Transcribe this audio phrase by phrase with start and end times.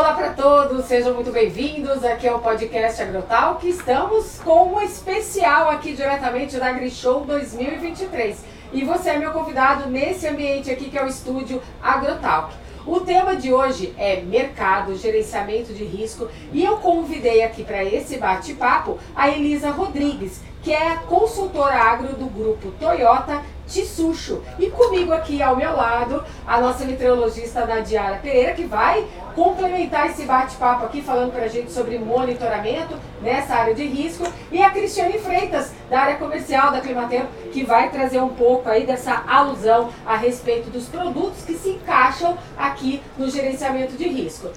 [0.00, 2.02] Olá para todos, sejam muito bem-vindos.
[2.02, 3.68] Aqui é o podcast Agrotalk.
[3.68, 8.42] Estamos com um especial aqui diretamente da AgriShow 2023.
[8.72, 12.54] E você é meu convidado nesse ambiente aqui que é o estúdio Agrotalk.
[12.86, 18.16] O tema de hoje é mercado, gerenciamento de risco e eu convidei aqui para esse
[18.16, 24.42] bate-papo a Elisa Rodrigues, que é consultora agro do grupo Toyota Tissucho.
[24.58, 30.24] E comigo aqui ao meu lado, a nossa meteorologista Nadiara Pereira, que vai complementar esse
[30.24, 34.26] bate-papo aqui, falando para a gente sobre monitoramento nessa área de risco.
[34.50, 38.84] E a Cristiane Freitas, da área comercial da Climatempo, que vai trazer um pouco aí
[38.84, 44.50] dessa alusão a respeito dos produtos que se encaixam aqui no gerenciamento de risco.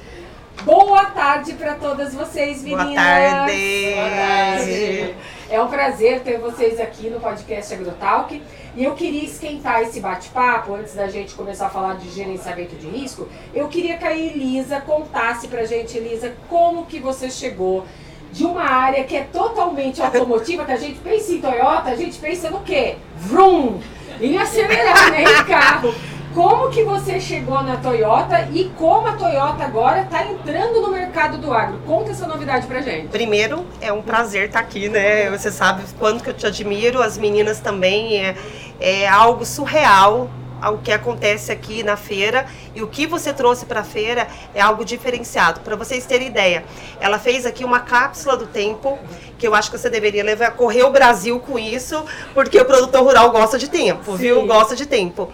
[0.63, 2.93] Boa tarde para todas vocês, meninas.
[2.93, 3.93] Boa tarde.
[3.95, 5.16] Boa tarde.
[5.49, 8.41] É um prazer ter vocês aqui no podcast AgroTalk.
[8.76, 12.88] E eu queria esquentar esse bate-papo, antes da gente começar a falar de gerenciamento de
[12.88, 17.85] risco, eu queria que a Elisa contasse pra gente, Elisa, como que você chegou
[18.32, 22.18] de uma área que é totalmente automotiva, que a gente pensa em Toyota, a gente
[22.18, 22.96] pensa no quê?
[23.15, 23.80] Vroom!
[24.20, 25.93] Em acelerar, né, em carro.
[26.34, 31.37] Como que você chegou na Toyota e como a Toyota agora está entrando no mercado
[31.37, 31.79] do agro?
[31.85, 33.09] Conta essa novidade pra gente.
[33.09, 35.29] Primeiro, é um prazer estar tá aqui, né?
[35.29, 38.20] Você sabe quanto que eu te admiro, as meninas também.
[38.20, 38.35] É,
[38.79, 40.27] é algo surreal
[40.71, 44.62] o que acontece aqui na feira e o que você trouxe para a feira é
[44.62, 45.59] algo diferenciado.
[45.59, 46.63] Para vocês terem ideia,
[46.99, 48.97] ela fez aqui uma cápsula do tempo
[49.37, 53.03] que eu acho que você deveria levar correr o Brasil com isso, porque o produtor
[53.03, 54.18] rural gosta de tempo, Sim.
[54.18, 54.47] viu?
[54.47, 55.29] Gosta de tempo.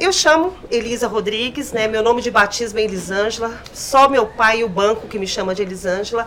[0.00, 1.88] Eu chamo Elisa Rodrigues, né?
[1.88, 3.60] Meu nome de batismo é Elisângela.
[3.74, 6.24] Só meu pai e o banco que me chama de Elisângela.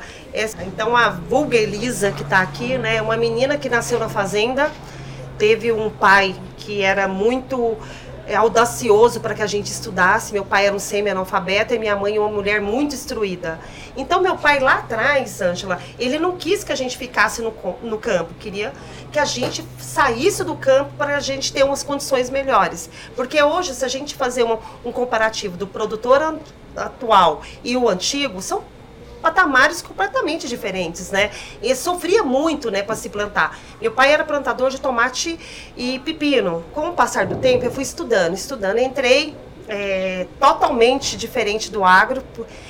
[0.67, 2.97] Então a vulga Elisa que está aqui, né?
[2.97, 4.69] É uma menina que nasceu na fazenda,
[5.37, 7.77] teve um pai que era muito
[8.35, 10.33] audacioso para que a gente estudasse.
[10.33, 13.59] Meu pai era um semi-analfabeto e minha mãe uma mulher muito instruída.
[13.95, 17.53] Então, meu pai lá atrás, Ângela, ele não quis que a gente ficasse no,
[17.83, 18.73] no campo, queria
[19.11, 22.89] que a gente saísse do campo para a gente ter umas condições melhores.
[23.15, 26.39] Porque hoje, se a gente fazer um, um comparativo do produtor
[26.75, 28.63] atual e o antigo, são
[29.21, 31.31] patamares completamente diferentes, né?
[31.61, 33.57] E sofria muito, né, para se plantar.
[33.79, 35.39] Meu pai era plantador de tomate
[35.77, 36.63] e pepino.
[36.73, 39.35] Com o passar do tempo, eu fui estudando, estudando, entrei
[39.67, 42.23] é, totalmente diferente do agro,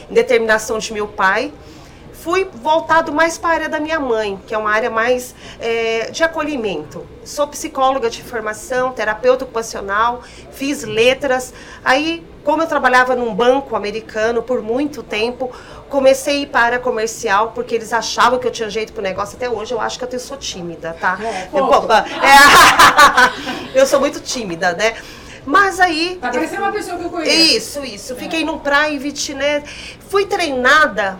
[0.10, 1.52] em determinação de meu pai.
[2.22, 6.12] Fui voltado mais para a área da minha mãe, que é uma área mais é,
[6.12, 7.04] de acolhimento.
[7.26, 10.22] Sou psicóloga de formação, terapeuta ocupacional,
[10.52, 11.52] fiz letras.
[11.84, 15.52] Aí, como eu trabalhava num banco americano por muito tempo,
[15.90, 19.36] comecei a ir para a comercial, porque eles achavam que eu tinha jeito pro negócio.
[19.36, 21.18] Até hoje eu acho que eu sou tímida, tá?
[21.20, 21.66] É, eu,
[23.74, 24.94] é, eu sou muito tímida, né?
[25.44, 26.20] Mas aí.
[26.22, 27.32] Tá parecendo uma pessoa que eu conheço.
[27.36, 28.14] Isso, isso.
[28.14, 28.16] É.
[28.16, 29.64] Fiquei num private, né?
[30.08, 31.20] Fui treinada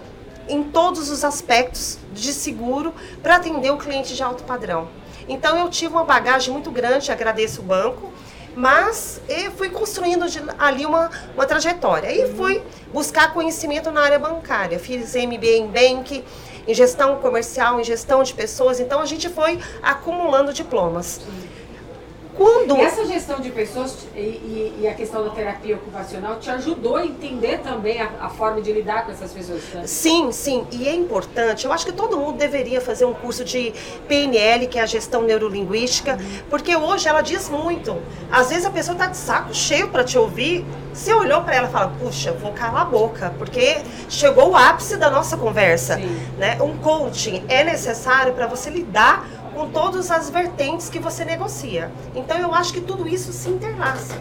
[0.52, 4.90] em todos os aspectos de seguro para atender o cliente de alto padrão.
[5.28, 8.12] Então eu tive uma bagagem muito grande, agradeço o banco,
[8.54, 9.22] mas
[9.56, 10.26] fui construindo
[10.60, 12.12] ali uma, uma trajetória.
[12.12, 14.78] E fui buscar conhecimento na área bancária.
[14.78, 16.24] Fiz MBA em Bank,
[16.68, 18.80] em gestão comercial, em gestão de pessoas.
[18.80, 21.22] Então a gente foi acumulando diplomas.
[22.36, 22.78] Quando...
[22.78, 26.96] E essa gestão de pessoas e, e, e, a questão da terapia ocupacional te ajudou
[26.96, 29.62] a entender também a, a forma de lidar com essas pessoas?
[29.74, 29.84] Né?
[29.86, 30.66] Sim, sim.
[30.72, 31.66] E é importante.
[31.66, 33.74] Eu acho que todo mundo deveria fazer um curso de
[34.08, 36.40] PNL, que é a gestão neurolinguística, uhum.
[36.50, 37.98] porque hoje ela diz muito.
[38.32, 40.66] Às vezes a pessoa está de saco cheio para te ouvir.
[40.94, 43.78] Você olhou para ela e fala, puxa, vou calar a boca, porque
[44.10, 45.98] chegou o ápice da nossa conversa.
[46.38, 46.58] Né?
[46.62, 51.92] Um coaching é necessário para você lidar com todas as vertentes que você negocia.
[52.16, 54.16] Então eu acho que tudo isso se interlaça.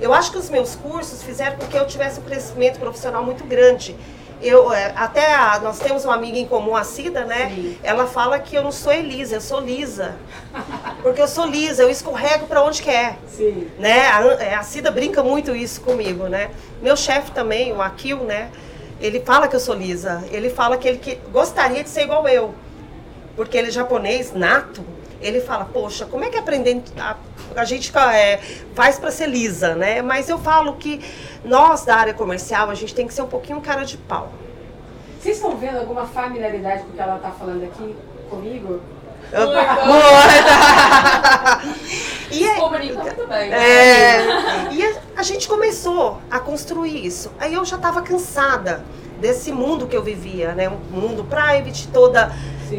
[0.00, 3.44] Eu acho que os meus cursos fizeram com que eu tivesse um crescimento profissional muito
[3.44, 3.94] grande.
[4.42, 7.52] Eu, é, até a, nós temos uma amiga em comum, a Cida, né?
[7.54, 7.78] Sim.
[7.82, 10.16] Ela fala que eu não sou Elisa, eu sou Lisa.
[11.02, 13.18] Porque eu sou Lisa, eu escorrego para onde quer.
[13.28, 13.68] Sim.
[13.78, 14.08] Né?
[14.08, 16.50] A, é, a Cida brinca muito isso comigo, né?
[16.80, 18.50] Meu chefe também, o Akil, né?
[18.98, 20.24] Ele fala que eu sou Lisa.
[20.30, 22.54] Ele fala que ele que gostaria de ser igual eu
[23.36, 24.84] porque ele é japonês nato,
[25.20, 27.16] ele fala, poxa, como é que aprender a,
[27.54, 28.38] a gente é,
[28.74, 30.02] faz para ser lisa, né?
[30.02, 31.00] Mas eu falo que
[31.44, 34.32] nós da área comercial, a gente tem que ser um pouquinho cara de pau.
[35.20, 37.96] Vocês estão vendo alguma familiaridade com o que ela está falando aqui
[38.30, 38.80] comigo?
[42.32, 43.52] e é, muito bem.
[43.52, 47.30] É, e a, a, gente começou a construir isso.
[47.38, 48.84] Aí eu já estava cansada
[49.20, 50.68] desse mundo que eu vivia, né?
[50.68, 52.32] Um mundo private, toda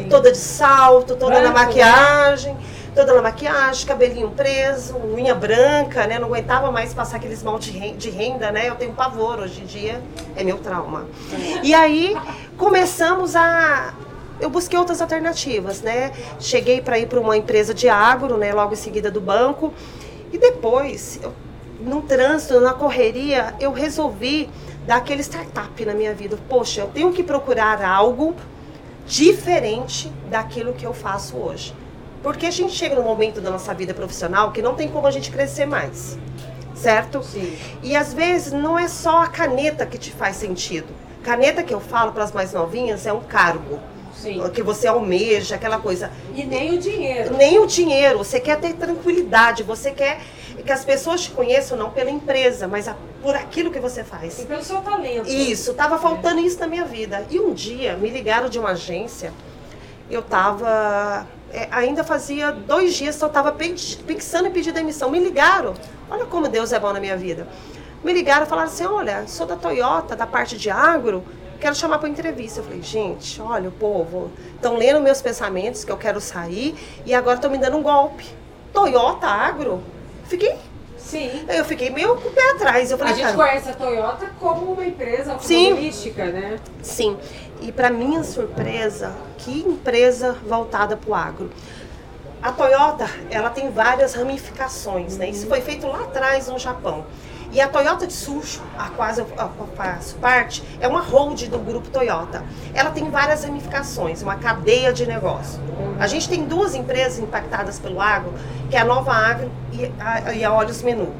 [0.08, 1.66] toda de salto, toda Branco, na né?
[1.66, 2.54] maquiagem.
[2.54, 2.60] Né?
[2.94, 6.18] toda na maquiagem, cabelinho preso, unha branca, né?
[6.18, 8.68] Não aguentava mais passar aquele esmalte de renda, né?
[8.68, 10.02] Eu tenho pavor hoje em dia,
[10.36, 11.06] é meu trauma.
[11.62, 12.16] E aí
[12.56, 13.94] começamos a
[14.40, 16.12] eu busquei outras alternativas, né?
[16.40, 18.52] Cheguei para ir para uma empresa de agro, né?
[18.52, 19.72] Logo em seguida do banco.
[20.32, 21.32] E depois, eu,
[21.80, 24.50] no trânsito, na correria, eu resolvi
[24.84, 26.36] dar aquele startup na minha vida.
[26.48, 28.34] Poxa, eu tenho que procurar algo
[29.06, 31.74] diferente daquilo que eu faço hoje.
[32.22, 35.10] Porque a gente chega num momento da nossa vida profissional que não tem como a
[35.10, 36.16] gente crescer mais.
[36.74, 37.22] Certo?
[37.22, 37.56] Sim.
[37.82, 40.88] E às vezes não é só a caneta que te faz sentido.
[41.22, 43.78] Caneta que eu falo para as mais novinhas é um cargo.
[44.14, 44.40] Sim.
[44.50, 46.10] Que você almeja, aquela coisa.
[46.34, 47.36] E nem o dinheiro.
[47.36, 48.18] Nem o dinheiro.
[48.18, 50.20] Você quer ter tranquilidade, você quer
[50.64, 54.40] que as pessoas te conheçam não pela empresa, mas a, por aquilo que você faz.
[54.40, 55.28] E pelo seu talento.
[55.28, 57.24] Isso, estava faltando isso na minha vida.
[57.30, 59.32] E um dia me ligaram de uma agência,
[60.10, 61.26] eu estava.
[61.52, 65.10] É, ainda fazia dois dias que eu estava pensando em pedir demissão.
[65.10, 65.74] Me ligaram.
[66.10, 67.46] Olha como Deus é bom na minha vida.
[68.02, 71.22] Me ligaram e falaram assim: olha, sou da Toyota, da parte de agro
[71.62, 72.58] quero chamar para entrevista.
[72.58, 76.74] Eu falei, gente, olha, o povo, estão lendo meus pensamentos que eu quero sair
[77.06, 78.26] e agora estão me dando um golpe.
[78.72, 79.80] Toyota Agro?
[80.24, 80.56] Fiquei.
[81.12, 81.44] Sim.
[81.46, 82.90] Eu fiquei meio com o pé atrás.
[82.90, 86.58] Eu falei, a gente conhece a Toyota como uma empresa automobilística, né?
[86.80, 87.18] Sim.
[87.60, 91.50] E para minha surpresa, que empresa voltada para o agro.
[92.42, 95.28] A Toyota, ela tem várias ramificações, né?
[95.28, 97.04] Isso foi feito lá atrás no Japão.
[97.52, 99.26] E a Toyota de Sushi, a qual eu
[99.76, 102.42] faço parte, é uma hold do grupo Toyota.
[102.72, 105.60] Ela tem várias ramificações, uma cadeia de negócio.
[106.00, 108.32] A gente tem duas empresas impactadas pelo agro,
[108.70, 111.12] que é a Nova Agro e a, e a Olhos Menu.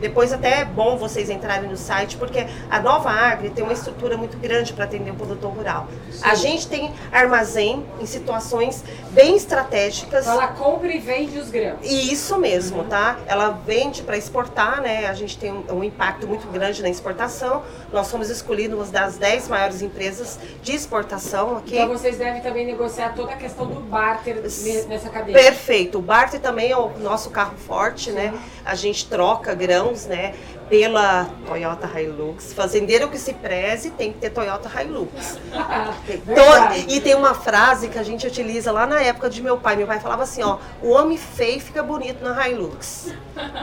[0.00, 4.16] Depois até é bom vocês entrarem no site, porque a Nova Agri tem uma estrutura
[4.16, 5.88] muito grande para atender o produtor rural.
[6.10, 6.20] Sim.
[6.22, 10.26] A gente tem armazém em situações bem estratégicas.
[10.26, 11.78] Então ela compra e vende os grãos.
[11.82, 12.88] Isso mesmo, uhum.
[12.88, 13.18] tá?
[13.26, 15.06] Ela vende para exportar, né?
[15.06, 17.62] A gente tem um, um, impacto muito grande na exportação.
[17.92, 21.76] Nós fomos escolhidos uma das 10 maiores empresas de exportação aqui.
[21.76, 24.42] Então vocês devem também negociar toda a questão do barter
[24.88, 25.36] nessa cadeia.
[25.36, 25.98] Perfeito.
[25.98, 28.32] O barter também é o nosso carro forte, né?
[28.64, 29.54] A gente troca
[29.92, 30.34] grão né,
[30.68, 32.52] pela Toyota Hilux.
[32.52, 35.38] Fazendeiro que se preze tem que ter Toyota Hilux.
[36.88, 39.76] e tem uma frase que a gente utiliza lá na época de meu pai.
[39.76, 43.12] Meu pai falava assim, ó, o homem feio fica bonito na Hilux.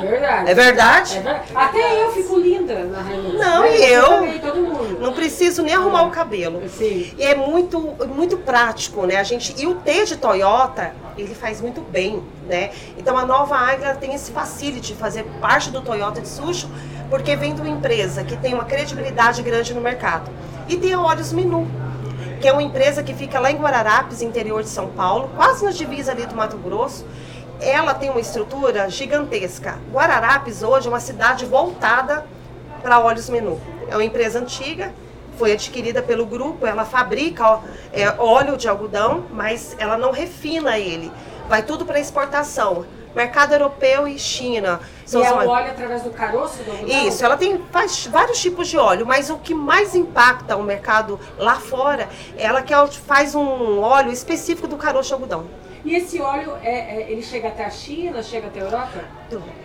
[0.02, 0.50] Verdade.
[0.50, 1.18] É verdade?
[1.18, 1.52] É verdade.
[1.54, 3.40] Até eu fico linda na Hilux.
[3.40, 6.04] Não, e eu não preciso nem arrumar é.
[6.04, 6.68] o cabelo.
[6.70, 7.14] Sim.
[7.18, 9.18] E é muito, muito prático, né?
[9.18, 12.72] A gente, e o T de Toyota, ele faz muito bem, né?
[12.98, 16.68] Então a nova Águila tem esse facility de fazer parte do Toyota de Sushi,
[17.10, 20.30] porque vem de uma empresa que tem uma credibilidade grande no mercado.
[20.68, 21.68] E tem a Olhos Minu,
[22.42, 25.72] que é uma empresa que fica lá em Guararapes, interior de São Paulo, quase na
[25.72, 27.06] divisa ali do Mato Grosso.
[27.60, 29.80] Ela tem uma estrutura gigantesca.
[29.92, 32.26] Guararapes hoje é uma cidade voltada
[32.82, 33.60] para Olhos Menu.
[33.90, 34.94] É uma empresa antiga,
[35.38, 37.60] foi adquirida pelo grupo, ela fabrica
[37.94, 41.12] é, óleo de algodão, mas ela não refina ele.
[41.48, 42.86] Vai tudo para exportação.
[43.16, 44.80] Mercado europeu e China.
[45.06, 47.08] São e é o óleo através do caroço do algodão?
[47.08, 51.20] Isso, ela tem faz vários tipos de óleo, mas o que mais impacta o mercado
[51.38, 55.46] lá fora, ela que faz um óleo específico do caroço de algodão.
[55.86, 59.04] E esse óleo, é, é, ele chega até a China, chega até a Europa?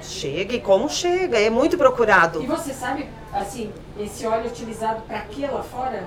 [0.03, 1.39] Chega, e como chega?
[1.41, 2.43] É muito procurado.
[2.43, 6.07] E você sabe, assim, esse óleo é utilizado para quê lá fora?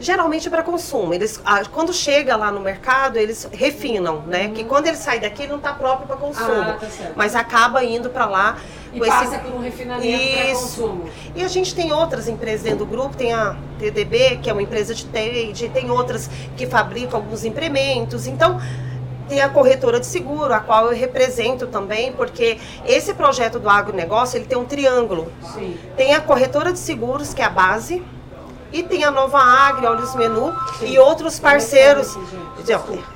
[0.00, 1.12] Geralmente é para consumo.
[1.12, 1.38] Eles,
[1.74, 4.46] quando chega lá no mercado, eles refinam, né?
[4.46, 4.54] Uhum.
[4.54, 6.62] Que quando ele sai daqui, ele não está próprio para consumo.
[6.62, 8.56] Ah, tá mas acaba indo para lá.
[8.94, 9.44] E passa esse...
[9.44, 11.04] por um refinamento para consumo.
[11.36, 14.62] E a gente tem outras empresas dentro do grupo, tem a TDB, que é uma
[14.62, 18.26] empresa de trade, tem outras que fabricam alguns implementos.
[18.26, 18.58] Então,
[19.30, 24.36] tem a corretora de seguro, a qual eu represento também, porque esse projeto do agronegócio,
[24.36, 25.32] ele tem um triângulo.
[25.54, 25.78] Sim.
[25.96, 28.02] Tem a corretora de seguros, que é a base,
[28.72, 30.86] e tem a Nova Agri, Olhos Menu Sim.
[30.86, 32.18] e outros parceiros.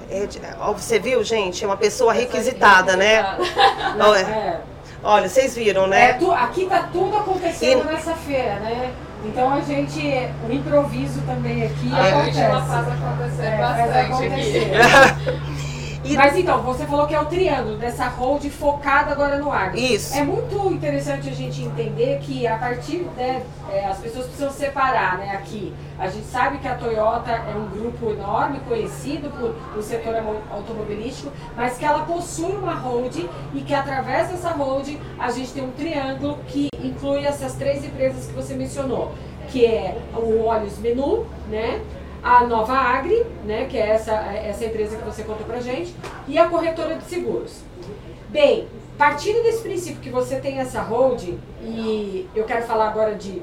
[0.08, 1.64] É, é, você viu, gente?
[1.64, 3.36] É uma pessoa requisitada, né?
[4.16, 4.60] É.
[5.02, 6.10] Olha, vocês viram, né?
[6.10, 7.92] É, tu, aqui tá tudo acontecendo e...
[7.92, 8.94] nessa feira, né?
[9.24, 10.00] Então a gente,
[10.48, 12.40] o improviso também aqui acontece.
[12.40, 14.74] A gente faz acontecer é, bastante faz acontecer.
[14.74, 15.53] aqui.
[16.04, 16.16] E...
[16.16, 19.78] Mas então, você falou que é o triângulo dessa hold focada agora no agro.
[19.78, 20.14] Isso.
[20.14, 25.18] É muito interessante a gente entender que a partir, né, é, as pessoas precisam separar,
[25.18, 25.74] né, aqui.
[25.98, 30.14] A gente sabe que a Toyota é um grupo enorme, conhecido por o setor
[30.50, 33.16] automobilístico, mas que ela possui uma hold
[33.54, 38.26] e que através dessa hold a gente tem um triângulo que inclui essas três empresas
[38.26, 39.12] que você mencionou,
[39.48, 41.80] que é o Olhos Menu, né?
[42.24, 45.94] A Nova Agri, né, que é essa, essa empresa que você contou pra gente,
[46.26, 47.60] e a corretora de seguros.
[48.30, 48.66] Bem,
[48.96, 53.42] partindo desse princípio que você tem essa holding, e eu quero falar agora de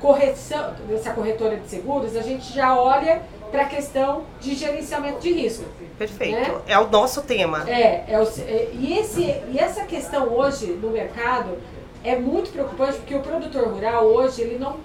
[0.00, 5.32] correção, dessa corretora de seguros, a gente já olha para a questão de gerenciamento de
[5.32, 5.64] risco.
[5.98, 6.36] Perfeito.
[6.36, 6.60] Né?
[6.66, 7.68] É o nosso tema.
[7.68, 11.58] É, é, o, é e, esse, e essa questão hoje no mercado
[12.02, 14.76] é muito preocupante porque o produtor rural hoje ele não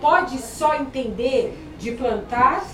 [0.00, 2.64] pode só entender de plantar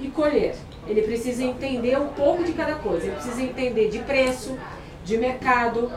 [0.00, 0.54] e colher.
[0.86, 3.06] Ele precisa entender um pouco de cada coisa.
[3.06, 4.56] Ele precisa entender de preço,
[5.04, 5.90] de mercado,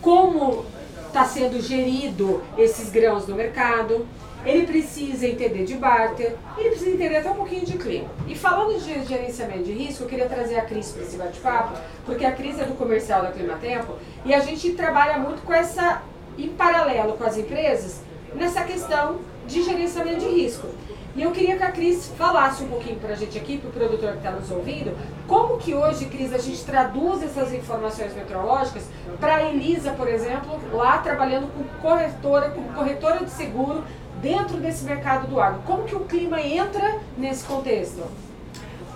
[0.00, 0.64] como
[1.06, 4.06] está sendo gerido esses grãos no mercado.
[4.44, 8.08] Ele precisa entender de barter, ele precisa entender até um pouquinho de clima.
[8.26, 12.24] E falando de gerenciamento de risco, eu queria trazer a Cris para esse bate-papo, porque
[12.24, 16.02] a Cris é do comercial da Climatempo e a gente trabalha muito com essa,
[16.38, 18.00] em paralelo com as empresas,
[18.34, 20.68] nessa questão de gerenciamento de risco.
[21.16, 23.72] E eu queria que a Cris falasse um pouquinho para a gente aqui, para o
[23.72, 28.84] produtor que está nos ouvindo, como que hoje, Cris, a gente traduz essas informações meteorológicas
[29.18, 33.82] para a Elisa, por exemplo, lá trabalhando com corretora, com corretora de seguro
[34.22, 35.62] dentro desse mercado do agro.
[35.66, 38.04] Como que o clima entra nesse contexto?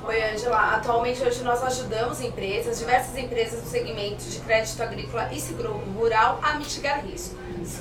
[0.07, 0.75] Oi, Angela.
[0.77, 6.39] Atualmente, hoje nós ajudamos empresas, diversas empresas do segmento de crédito agrícola e seguro rural
[6.43, 7.35] a mitigar risco.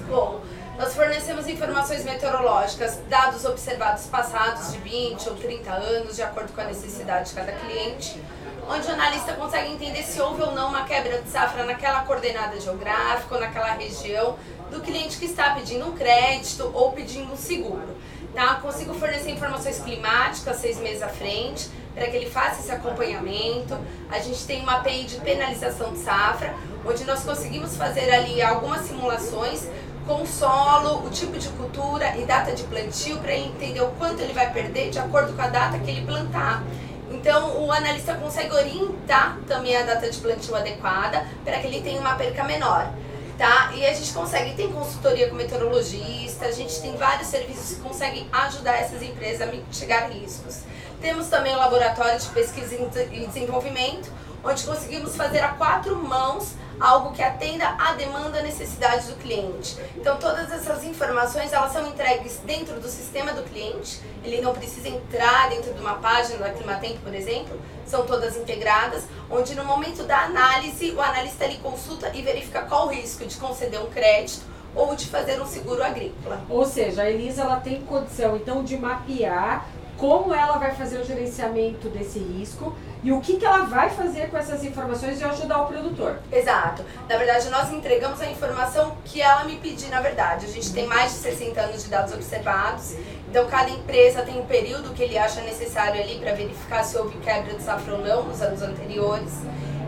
[0.07, 0.39] Bom,
[0.77, 6.61] nós fornecemos informações meteorológicas, dados observados passados de 20 ou 30 anos, de acordo com
[6.61, 8.19] a necessidade de cada cliente,
[8.67, 12.59] onde o analista consegue entender se houve ou não uma quebra de safra naquela coordenada
[12.59, 14.37] geográfica ou naquela região
[14.71, 17.95] do cliente que está pedindo um crédito ou pedindo um seguro.
[18.33, 18.55] Tá?
[18.55, 23.77] Consigo fornecer informações climáticas seis meses à frente, para que ele faça esse acompanhamento.
[24.09, 28.81] A gente tem uma API de penalização de safra, onde nós conseguimos fazer ali algumas
[28.87, 29.67] simulações
[30.05, 33.87] com o solo, o tipo de cultura e data de plantio para ele entender o
[33.91, 36.63] quanto ele vai perder de acordo com a data que ele plantar.
[37.09, 41.99] Então o analista consegue orientar também a data de plantio adequada para que ele tenha
[41.99, 42.91] uma perca menor.
[43.37, 43.71] Tá?
[43.73, 48.27] E a gente consegue, tem consultoria com meteorologista, a gente tem vários serviços que conseguem
[48.31, 50.59] ajudar essas empresas a mitigar riscos.
[51.01, 52.75] Temos também o laboratório de pesquisa
[53.11, 54.11] e desenvolvimento,
[54.43, 59.77] onde conseguimos fazer a quatro mãos algo que atenda à demanda e necessidade do cliente.
[59.95, 64.01] Então todas essas informações elas são entregues dentro do sistema do cliente.
[64.23, 67.59] Ele não precisa entrar dentro de uma página da Climatempo, por exemplo.
[67.85, 72.87] São todas integradas, onde no momento da análise o analista ele consulta e verifica qual
[72.87, 76.41] o risco de conceder um crédito ou de fazer um seguro agrícola.
[76.49, 81.05] Ou seja, a Elisa ela tem condição então de mapear como ela vai fazer o
[81.05, 85.63] gerenciamento desse risco e o que, que ela vai fazer com essas informações e ajudar
[85.63, 86.19] o produtor.
[86.31, 86.83] Exato.
[87.09, 90.45] Na verdade, nós entregamos a informação que ela me pediu, na verdade.
[90.45, 92.95] A gente tem mais de 60 anos de dados observados,
[93.29, 97.17] então cada empresa tem um período que ele acha necessário ali para verificar se houve
[97.17, 99.33] quebra de safra ou não nos anos anteriores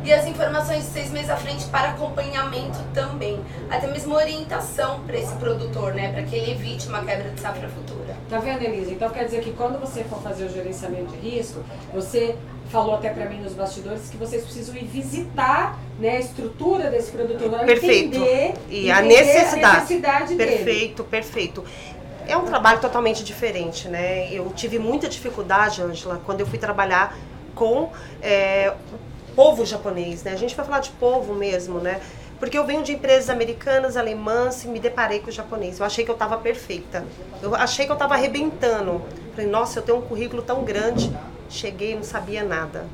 [0.05, 3.39] e as informações de seis meses à frente para acompanhamento também,
[3.71, 7.67] até mesmo orientação para esse produtor, né, para que ele evite uma quebra de safra
[7.67, 8.15] futura.
[8.29, 8.91] Tá vendo, Elisa?
[8.91, 12.35] Então quer dizer que quando você for fazer o gerenciamento de risco, você
[12.69, 17.11] falou até para mim nos bastidores que vocês precisam ir visitar né, a estrutura desse
[17.11, 18.17] produtor, perfeito.
[18.17, 21.09] entender, e entender a necessidade, a necessidade perfeito, dele.
[21.09, 21.63] perfeito.
[22.27, 24.31] É um trabalho totalmente diferente, né?
[24.31, 27.15] Eu tive muita dificuldade, Angela, quando eu fui trabalhar
[27.53, 28.73] com é,
[29.35, 30.31] povo japonês, né?
[30.31, 31.99] A gente vai falar de povo mesmo, né?
[32.39, 35.79] Porque eu venho de empresas americanas, alemãs e me deparei com o japonês.
[35.79, 37.05] Eu achei que eu estava perfeita.
[37.41, 39.01] Eu achei que eu estava arrebentando.
[39.33, 41.15] Falei, nossa, eu tenho um currículo tão grande.
[41.49, 42.85] Cheguei e não sabia nada.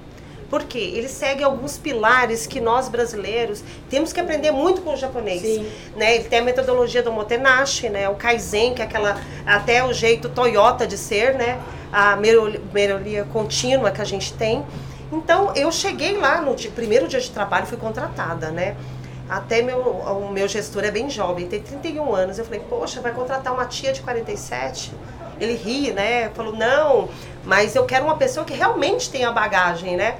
[0.51, 0.91] Por quê?
[0.95, 5.41] Ele segue alguns pilares que nós brasileiros temos que aprender muito com o japonês.
[5.41, 5.65] Sim.
[5.95, 6.15] Né?
[6.15, 8.10] Ele tem a metodologia do Motenashi, né?
[8.10, 11.57] o Kaizen, que é aquela até o jeito Toyota de ser, né?
[11.91, 14.63] a melhoria contínua que a gente tem.
[15.12, 18.77] Então, eu cheguei lá no dia, primeiro dia de trabalho, fui contratada, né?
[19.30, 22.39] Até meu, o meu gestor é bem jovem, tem 31 anos.
[22.39, 24.94] Eu falei, poxa, vai contratar uma tia de 47?
[25.39, 26.30] Ele ri, né?
[26.30, 27.10] Falou, não,
[27.44, 30.18] mas eu quero uma pessoa que realmente tenha bagagem, né?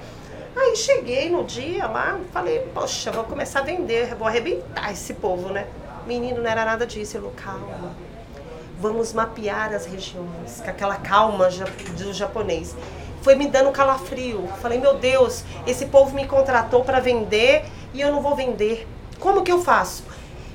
[0.56, 5.50] Aí cheguei no dia lá, falei, poxa, vou começar a vender, vou arrebentar esse povo,
[5.50, 5.68] né?
[6.06, 7.16] Menino, não era nada disso.
[7.16, 7.92] Ele falou, calma,
[8.80, 11.48] vamos mapear as regiões, com aquela calma
[11.98, 12.76] do japonês
[13.22, 14.48] foi me dando calafrio.
[14.62, 18.88] Falei, meu Deus, esse povo me contratou para vender e eu não vou vender.
[19.20, 20.04] Como que eu faço?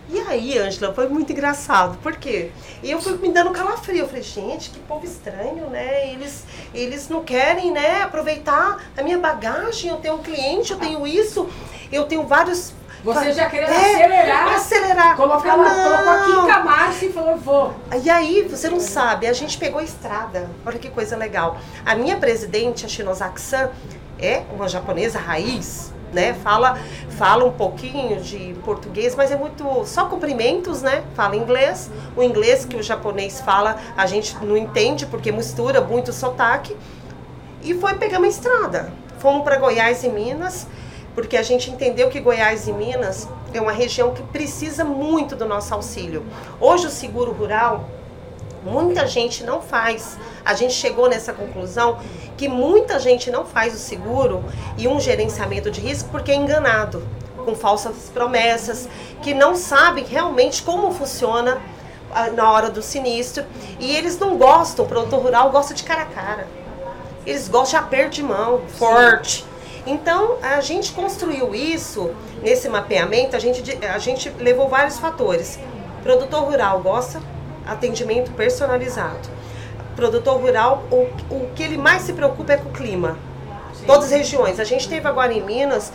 [0.08, 1.98] E aí, Ângela, foi muito engraçado.
[1.98, 2.52] Por quê?
[2.80, 4.00] E eu fui me dando calafrio.
[4.00, 6.12] Eu falei, gente, que povo estranho, né?
[6.12, 9.90] Eles, eles não querem, né, aproveitar a minha bagagem.
[9.90, 11.48] Eu tenho um cliente, eu tenho isso,
[11.90, 12.72] eu tenho vários
[13.14, 14.54] você já querendo é, acelerar.
[14.54, 15.16] Acelerar.
[15.16, 17.74] Colocar ela, colocou a Kim Março e falou, vou.
[18.02, 20.50] E aí, você não sabe, a gente pegou a estrada.
[20.64, 21.56] Olha que coisa legal.
[21.84, 23.70] A minha presidente, a Shinozaki-san,
[24.18, 26.34] é uma japonesa raiz, né?
[26.34, 26.78] Fala,
[27.10, 31.04] fala um pouquinho de português, mas é muito só cumprimentos, né?
[31.14, 31.88] Fala inglês.
[32.16, 36.76] O inglês que o japonês fala, a gente não entende porque mistura muito sotaque.
[37.62, 38.92] E foi pegar uma estrada.
[39.18, 40.66] Fomos para Goiás e Minas,
[41.16, 45.46] porque a gente entendeu que Goiás e Minas é uma região que precisa muito do
[45.46, 46.22] nosso auxílio.
[46.60, 47.88] Hoje o seguro rural
[48.62, 50.18] muita gente não faz.
[50.44, 51.98] A gente chegou nessa conclusão
[52.36, 54.44] que muita gente não faz o seguro
[54.76, 57.02] e um gerenciamento de risco porque é enganado
[57.44, 58.88] com falsas promessas,
[59.22, 61.58] que não sabem realmente como funciona
[62.12, 63.44] ah, na hora do sinistro
[63.80, 66.46] e eles não gostam, o produtor rural gosta de cara a cara.
[67.24, 69.46] Eles gostam de aperto de mão, forte.
[69.86, 72.10] Então, a gente construiu isso
[72.42, 75.58] nesse mapeamento, a gente, a gente levou vários fatores.
[76.02, 77.22] Produtor rural gosta
[77.66, 79.28] atendimento personalizado.
[79.94, 83.16] Produtor rural, o, o que ele mais se preocupa é com o clima.
[83.74, 83.86] Sim.
[83.86, 84.60] Todas as regiões.
[84.60, 85.92] A gente teve agora em Minas,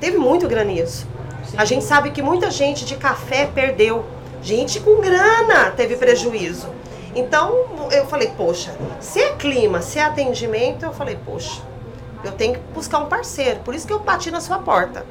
[0.00, 1.06] teve muito granizo.
[1.44, 1.56] Sim.
[1.58, 4.04] A gente sabe que muita gente de café perdeu.
[4.42, 6.68] Gente com grana teve prejuízo.
[7.14, 11.62] Então eu falei, poxa, se é clima, se é atendimento, eu falei, poxa,
[12.24, 13.60] eu tenho que buscar um parceiro.
[13.60, 15.06] Por isso que eu bati na sua porta.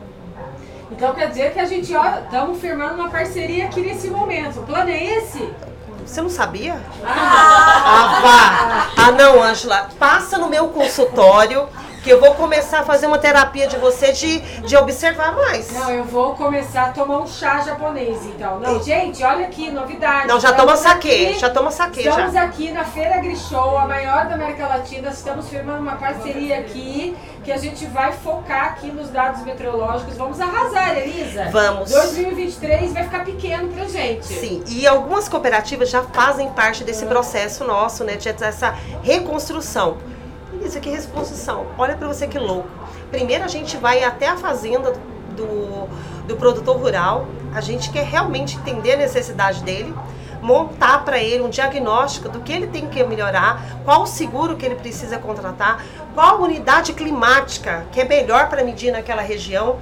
[0.91, 4.59] Então quer dizer que a gente estamos firmando uma parceria aqui nesse momento.
[4.59, 5.51] O plano é esse?
[6.05, 6.79] Você não sabia?
[7.03, 9.03] Ah, ah vá!
[9.03, 9.89] Ah, não, Ângela.
[9.97, 11.67] Passa no meu consultório
[12.05, 15.71] que eu vou começar a fazer uma terapia de você de, de observar mais.
[15.71, 18.59] Não, eu vou começar a tomar um chá japonês, então.
[18.59, 20.27] Não, gente, olha aqui, novidade.
[20.27, 22.07] Não, já toma saque, já toma saque.
[22.07, 22.43] Estamos já.
[22.43, 25.09] aqui na Feira Grishow, a maior da América Latina.
[25.09, 30.15] Estamos firmando uma parceria aqui que a gente vai focar aqui nos dados meteorológicos.
[30.15, 31.49] Vamos arrasar, Elisa.
[31.51, 31.89] Vamos.
[31.89, 34.27] 2023 vai ficar pequeno pra gente.
[34.27, 39.97] Sim, e algumas cooperativas já fazem parte desse processo nosso, né, de essa reconstrução.
[40.65, 41.67] Isso aqui é reposição.
[41.77, 42.67] Olha para você que louco.
[43.11, 44.93] Primeiro a gente vai até a fazenda
[45.35, 45.87] do,
[46.27, 47.27] do produtor rural.
[47.53, 49.93] A gente quer realmente entender a necessidade dele,
[50.41, 54.65] montar para ele um diagnóstico do que ele tem que melhorar, qual o seguro que
[54.65, 59.77] ele precisa contratar, qual unidade climática que é melhor para medir naquela região.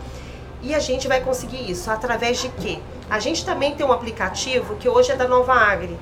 [0.62, 2.80] E a gente vai conseguir isso através de quê?
[3.10, 5.98] A gente também tem um aplicativo que hoje é da Nova Agri,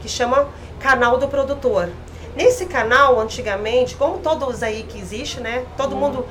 [0.00, 0.48] que chama
[0.80, 1.88] Canal do Produtor.
[2.36, 5.64] Nesse canal, antigamente, como todos aí que existe, né?
[5.76, 6.00] Todo hum.
[6.00, 6.26] mundo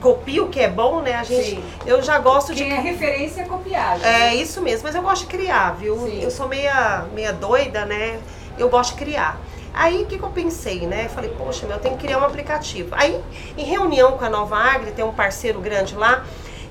[0.00, 1.14] copia o que é bom, né?
[1.14, 1.64] A gente, Sim.
[1.86, 2.74] eu já gosto Quem de.
[2.74, 3.98] é referência é copiar.
[4.04, 5.96] É isso mesmo, mas eu gosto de criar, viu?
[5.98, 6.22] Sim.
[6.22, 8.20] Eu sou meia, meia doida, né?
[8.58, 9.40] Eu gosto de criar.
[9.72, 11.06] Aí o que, que eu pensei, né?
[11.06, 12.90] Eu falei, poxa, meu, eu tenho que criar um aplicativo.
[12.92, 13.20] Aí,
[13.56, 16.24] em reunião com a Nova Agri, tem um parceiro grande lá,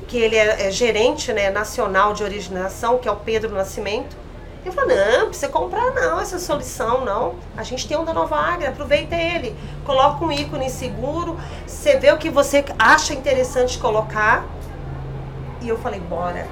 [0.07, 4.15] que ele é, é gerente né, nacional de originação, que é o Pedro Nascimento.
[4.63, 7.35] Ele falou, não, precisa comprar não, essa solução não.
[7.57, 9.55] A gente tem um da Nova Agra, aproveita ele.
[9.83, 14.45] Coloca um ícone seguro, você vê o que você acha interessante colocar.
[15.61, 16.47] E eu falei, bora,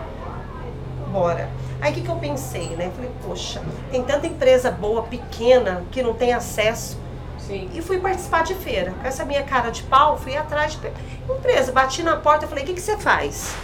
[1.07, 1.49] bora.
[1.79, 2.87] Aí o que, que eu pensei, né?
[2.87, 6.99] Eu falei, poxa, tem tanta empresa boa, pequena, que não tem acesso.
[7.39, 7.69] Sim.
[7.73, 8.93] E fui participar de feira.
[9.01, 10.91] Com essa minha cara de pau, fui atrás de
[11.29, 13.55] empresa, bati na porta e falei, o que, que você faz?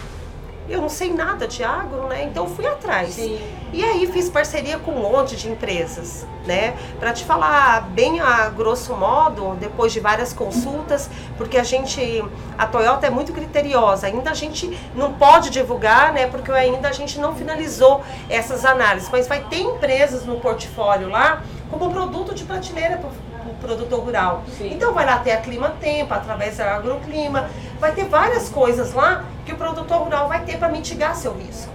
[0.68, 2.24] Eu não sei nada de agro, né?
[2.24, 3.14] Então fui atrás.
[3.14, 3.40] Sim.
[3.72, 6.74] E aí fiz parceria com um monte de empresas, né?
[6.98, 12.24] Para te falar bem a grosso modo, depois de várias consultas, porque a gente,
[12.56, 14.06] a Toyota é muito criteriosa.
[14.06, 16.26] Ainda a gente não pode divulgar, né?
[16.26, 19.08] Porque ainda a gente não finalizou essas análises.
[19.10, 24.44] Mas vai ter empresas no portfólio lá como produto de prateleira para o produtor rural.
[24.56, 24.72] Sim.
[24.72, 29.24] Então vai lá ter a Clima Tempo, através da Agroclima, vai ter várias coisas lá
[29.48, 31.72] que o produtor rural vai ter para mitigar seu risco.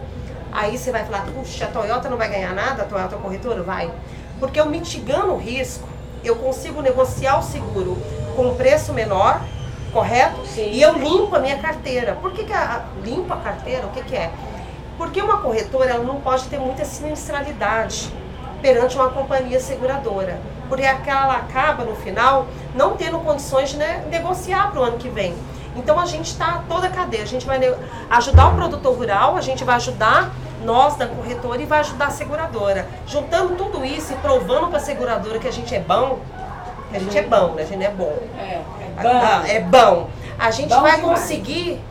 [0.51, 3.91] Aí você vai falar, puxa, a Toyota não vai ganhar nada, a Toyota corretora vai.
[4.39, 5.89] Porque eu mitigando o risco,
[6.23, 7.97] eu consigo negociar o seguro
[8.35, 9.41] com um preço menor,
[9.91, 10.45] correto?
[10.45, 10.69] Sim.
[10.69, 12.13] E eu limpo a minha carteira.
[12.21, 13.87] Por que, que a, limpo a carteira?
[13.87, 14.31] O que, que é?
[14.95, 18.13] Porque uma corretora ela não pode ter muita sinistralidade
[18.61, 20.39] perante uma companhia seguradora.
[20.69, 25.09] Porque ela acaba, no final, não tendo condições de né, negociar para o ano que
[25.09, 25.33] vem.
[25.75, 27.23] Então a gente está toda a cadeia.
[27.23, 27.59] A gente vai
[28.09, 30.31] ajudar o produtor rural, a gente vai ajudar
[30.63, 32.87] nós da corretora e vai ajudar a seguradora.
[33.05, 36.19] Juntando tudo isso e provando para a seguradora que a gente é bom,
[36.89, 37.63] que a gente é bom, né?
[37.63, 38.17] A gente é bom.
[38.37, 38.61] É,
[38.99, 39.09] é bom.
[39.09, 40.09] Ah, é bom.
[40.39, 41.19] A gente bom vai demais.
[41.19, 41.81] conseguir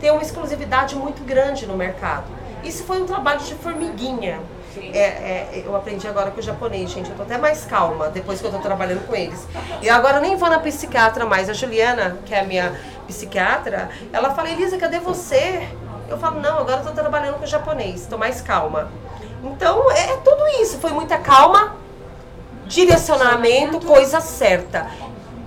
[0.00, 2.24] ter uma exclusividade muito grande no mercado.
[2.62, 4.40] Isso foi um trabalho de formiguinha.
[4.92, 7.10] É, é, eu aprendi agora com o japonês, gente.
[7.10, 9.46] Eu tô até mais calma depois que eu tô trabalhando com eles.
[9.82, 11.48] E agora nem vou na psiquiatra mais.
[11.48, 15.66] A Juliana, que é a minha psiquiatra, ela fala, Elisa, cadê você?
[16.08, 18.88] Eu falo, não, agora eu tô trabalhando com o japonês, tô mais calma.
[19.42, 20.78] Então, é, é tudo isso.
[20.78, 21.76] Foi muita calma,
[22.66, 24.90] direcionamento, coisa certa.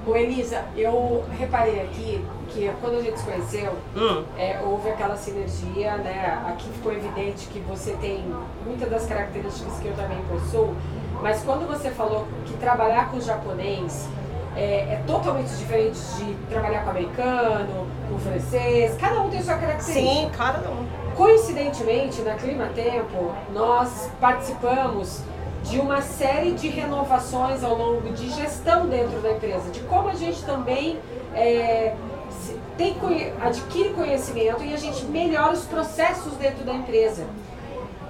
[0.05, 4.23] Ô Elisa, eu reparei aqui que quando a gente se conheceu, hum.
[4.37, 6.43] é, houve aquela sinergia, né?
[6.47, 8.25] Aqui ficou evidente que você tem
[8.65, 10.75] muitas das características que eu também possuo,
[11.21, 14.07] mas quando você falou que trabalhar com japonês
[14.55, 19.99] é, é, totalmente diferente de trabalhar com americano, com francês, cada um tem sua característica.
[19.99, 20.85] Sim, cada um.
[21.15, 25.21] Coincidentemente, na Clima Tempo, nós participamos
[25.63, 30.15] de uma série de renovações ao longo de gestão dentro da empresa, de como a
[30.15, 30.99] gente também
[31.35, 31.93] é,
[32.77, 32.95] tem,
[33.41, 37.25] adquire conhecimento e a gente melhora os processos dentro da empresa.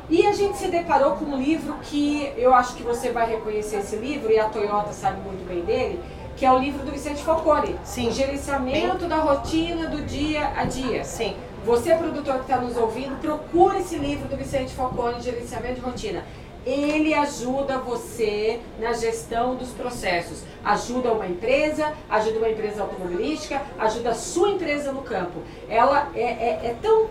[0.10, 3.78] E a gente se deparou com um livro que eu acho que você vai reconhecer
[3.78, 6.02] esse livro, e a Toyota sabe muito bem dele,
[6.42, 7.76] que é o livro do Vicente Falcone.
[7.84, 8.10] Sim.
[8.10, 9.10] Gerenciamento bem...
[9.10, 11.04] da rotina do dia a dia.
[11.04, 11.36] Sim.
[11.64, 16.24] Você, produtor que está nos ouvindo, procure esse livro do Vicente Falcone, Gerenciamento de Rotina
[16.64, 20.44] ele ajuda você na gestão dos processos.
[20.64, 25.42] Ajuda uma empresa, ajuda uma empresa automobilística, ajuda a sua empresa no campo.
[25.68, 27.08] Ela é, é, é tão,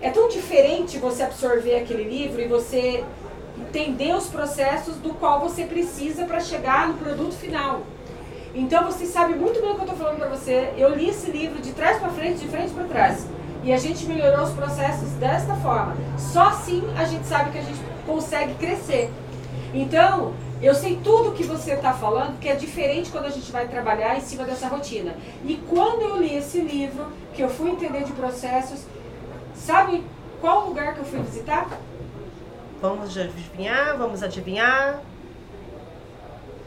[0.00, 3.04] é tão diferente você absorver aquele livro e você
[3.58, 7.82] entender os processos do qual você precisa para chegar no produto final.
[8.54, 10.72] Então você sabe muito bem o que eu estou falando para você.
[10.76, 13.26] Eu li esse livro de trás para frente, de frente para trás.
[13.62, 15.96] E a gente melhorou os processos desta forma.
[16.18, 19.10] Só assim a gente sabe que a gente consegue crescer.
[19.72, 23.68] Então, eu sei tudo que você está falando, que é diferente quando a gente vai
[23.68, 25.14] trabalhar em cima dessa rotina.
[25.44, 28.80] E quando eu li esse livro, que eu fui entender de processos,
[29.54, 30.04] sabe
[30.40, 31.68] qual lugar que eu fui visitar?
[32.80, 35.00] Vamos adivinhar, vamos adivinhar.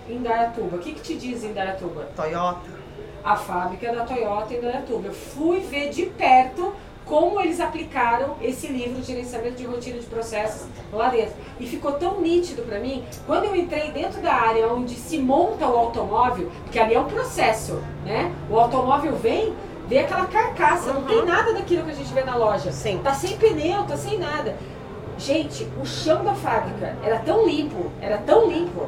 [0.09, 0.77] Indaiatuba.
[0.77, 2.07] O que, que te diz Indaiatuba?
[2.15, 2.83] Toyota.
[3.23, 5.07] A fábrica da Toyota em Indaiatuba.
[5.07, 6.73] Eu fui ver de perto
[7.05, 11.33] como eles aplicaram esse livro de gerenciamento de rotina de processos lá dentro.
[11.59, 15.67] E ficou tão nítido para mim, quando eu entrei dentro da área onde se monta
[15.67, 18.33] o automóvel, porque ali é um processo, né?
[18.49, 19.53] O automóvel vem,
[19.87, 21.01] vê aquela carcaça, uhum.
[21.01, 21.25] não tem uhum.
[21.25, 22.71] nada daquilo que a gente vê na loja.
[22.71, 22.99] Sim.
[23.03, 24.55] Tá sem pneu, tá sem nada.
[25.17, 28.87] Gente, o chão da fábrica era tão limpo, era tão limpo,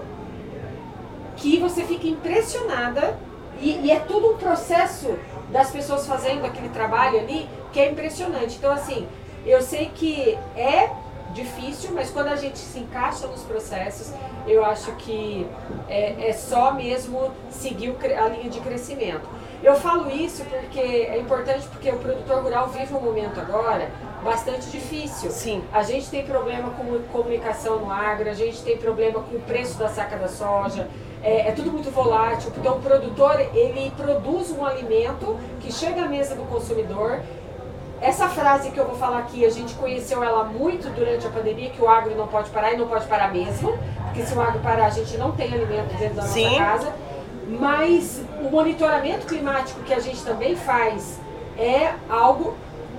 [1.36, 3.18] que você fica impressionada
[3.60, 5.18] e, e é tudo um processo
[5.52, 8.58] das pessoas fazendo aquele trabalho ali que é impressionante.
[8.58, 9.08] Então, assim,
[9.46, 10.90] eu sei que é
[11.34, 14.14] difícil, mas quando a gente se encaixa nos processos,
[14.48, 15.46] eu acho que
[15.90, 19.28] é, é só mesmo seguir a linha de crescimento.
[19.62, 23.90] Eu falo isso porque é importante porque o produtor rural vive um momento agora
[24.24, 25.30] bastante difícil.
[25.30, 25.64] Sim.
[25.74, 29.78] A gente tem problema com comunicação no agro, a gente tem problema com o preço
[29.78, 30.88] da saca da soja.
[31.28, 36.08] É, é, tudo muito volátil, então o produtor ele produz um alimento que chega à
[36.08, 37.20] mesa do consumidor
[38.02, 41.70] essa frase que eu vou falar aqui, a gente conheceu ela muito durante a pandemia,
[41.70, 44.60] que o agro não pode parar e não pode parar mesmo, porque se o agro
[44.60, 46.46] parar, a gente não tem alimento dentro da Sim.
[46.46, 46.94] nossa casa.
[47.48, 51.20] Mas o monitoramento climático que a gente também faz
[51.58, 52.56] é algo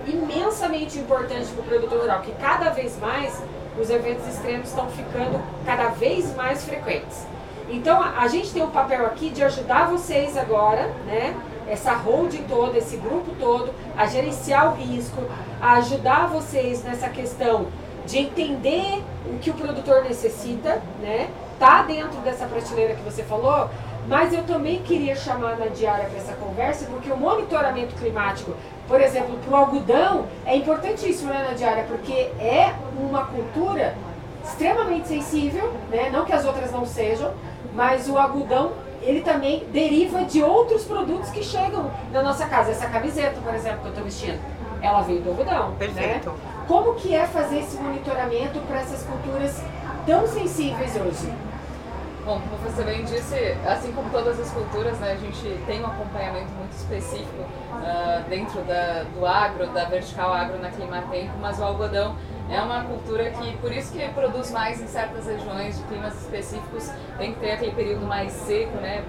[0.06, 3.40] imensamente importante para o produtor rural, que cada vez mais
[3.78, 7.26] os eventos extremos estão ficando cada vez mais frequentes.
[7.68, 11.34] Então a gente tem um papel aqui de ajudar vocês agora, né?
[11.68, 15.20] essa holding toda, esse grupo todo, a gerenciar o risco,
[15.60, 17.66] a ajudar vocês nessa questão
[18.06, 21.28] de entender o que o produtor necessita, né?
[21.58, 23.68] Tá dentro dessa prateleira que você falou,
[24.06, 28.54] mas eu também queria chamar na diária para essa conversa, porque o monitoramento climático,
[28.86, 33.96] por exemplo, para o algodão, é importantíssimo né, na diária, porque é uma cultura
[34.46, 36.10] extremamente sensível, né?
[36.10, 37.34] não que as outras não sejam,
[37.74, 42.70] mas o algodão ele também deriva de outros produtos que chegam na nossa casa.
[42.70, 44.40] Essa camiseta, por exemplo, que eu estou vestindo,
[44.82, 45.70] ela veio do algodão.
[45.70, 45.76] Né?
[45.78, 46.30] Perfeito.
[46.30, 46.36] Né?
[46.66, 49.62] Como que é fazer esse monitoramento para essas culturas
[50.04, 51.32] tão sensíveis hoje?
[52.24, 55.86] Bom, como você bem disse, assim como todas as culturas, né, a gente tem um
[55.86, 61.62] acompanhamento muito específico uh, dentro da, do agro, da vertical agro na Climatempo, mas o
[61.62, 62.16] algodão
[62.48, 66.90] é uma cultura que, por isso que produz mais em certas regiões de climas específicos,
[67.18, 69.02] tem que ter aquele período mais seco, né,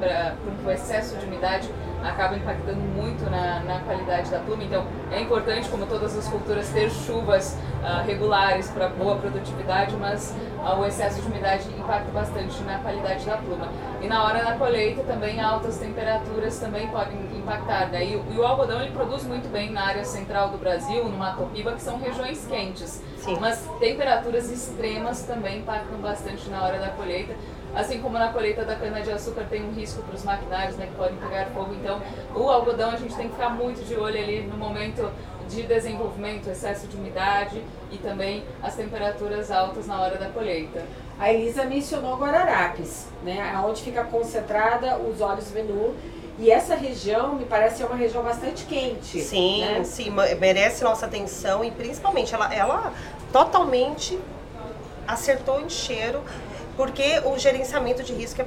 [0.43, 1.69] porque o excesso de umidade
[2.03, 4.63] acaba impactando muito na, na qualidade da pluma.
[4.63, 10.35] Então, é importante, como todas as culturas, ter chuvas uh, regulares para boa produtividade, mas
[10.59, 13.67] uh, o excesso de umidade impacta bastante na qualidade da pluma.
[14.01, 17.89] E na hora da colheita também altas temperaturas também podem impactar.
[17.89, 18.05] Né?
[18.05, 21.43] E, e o algodão ele produz muito bem na área central do Brasil, no Mato
[21.53, 23.01] Piba, que são regiões quentes.
[23.17, 23.37] Sim.
[23.39, 27.33] Mas temperaturas extremas também impactam bastante na hora da colheita.
[27.77, 31.15] Assim como na colheita da cana-de-açúcar tem um risco para os maquinários né, que podem
[31.17, 31.75] pegar fogo.
[31.75, 32.01] Então,
[32.33, 35.07] o algodão a gente tem que ficar muito de olho ali no momento
[35.47, 40.83] de desenvolvimento, excesso de umidade e também as temperaturas altas na hora da colheita.
[41.19, 45.93] A Elisa mencionou Guararapes, né, onde fica concentrada os óleos Venu
[46.39, 49.21] E essa região me parece ser uma região bastante quente.
[49.21, 49.83] Sim, né?
[49.83, 52.93] sim, merece nossa atenção e principalmente ela, ela
[53.31, 54.19] totalmente
[55.07, 56.21] acertou em cheiro,
[56.77, 58.45] porque o gerenciamento de risco é,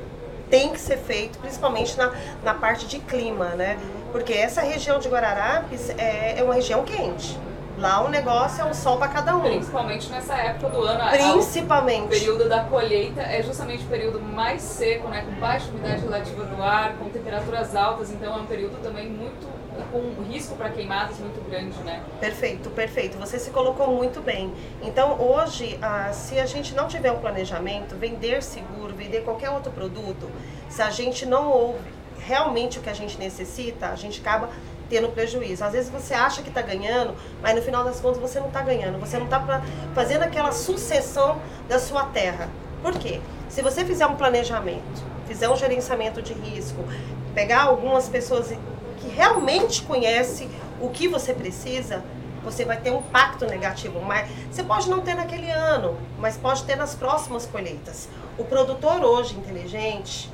[0.49, 2.13] tem que ser feito, principalmente na,
[2.43, 3.79] na parte de clima, né?
[4.13, 7.39] Porque essa região de Guararapes é, é uma região quente.
[7.79, 9.43] Lá o negócio é um sol para cada um.
[9.43, 11.11] Principalmente nessa época do ano.
[11.11, 12.05] Principalmente.
[12.05, 15.25] O período da colheita é justamente o período mais seco, né?
[15.25, 18.11] Com baixa umidade relativa do ar, com temperaturas altas.
[18.11, 19.49] Então é um período também muito
[19.93, 22.03] com risco para queimadas muito grande, né?
[22.19, 23.19] Perfeito, perfeito.
[23.19, 24.53] Você se colocou muito bem.
[24.83, 29.73] Então hoje, ah, se a gente não tiver um planejamento, vender seguro, vender qualquer outro
[29.73, 30.31] produto,
[30.69, 34.51] se a gente não ouve realmente o que a gente necessita, a gente acaba
[34.89, 35.65] tendo prejuízo.
[35.65, 38.61] Às vezes você acha que está ganhando, mas no final das contas você não está
[38.61, 38.99] ganhando.
[38.99, 39.63] Você não está
[39.95, 42.49] fazendo aquela sucessão da sua terra.
[42.83, 43.21] Por quê?
[43.49, 46.85] Se você fizer um planejamento, fizer um gerenciamento de risco,
[47.35, 48.53] pegar algumas pessoas
[49.01, 52.05] que realmente conhecem o que você precisa,
[52.43, 54.01] você vai ter um impacto negativo.
[54.01, 58.09] Mas você pode não ter naquele ano, mas pode ter nas próximas colheitas.
[58.39, 60.31] O produtor hoje inteligente,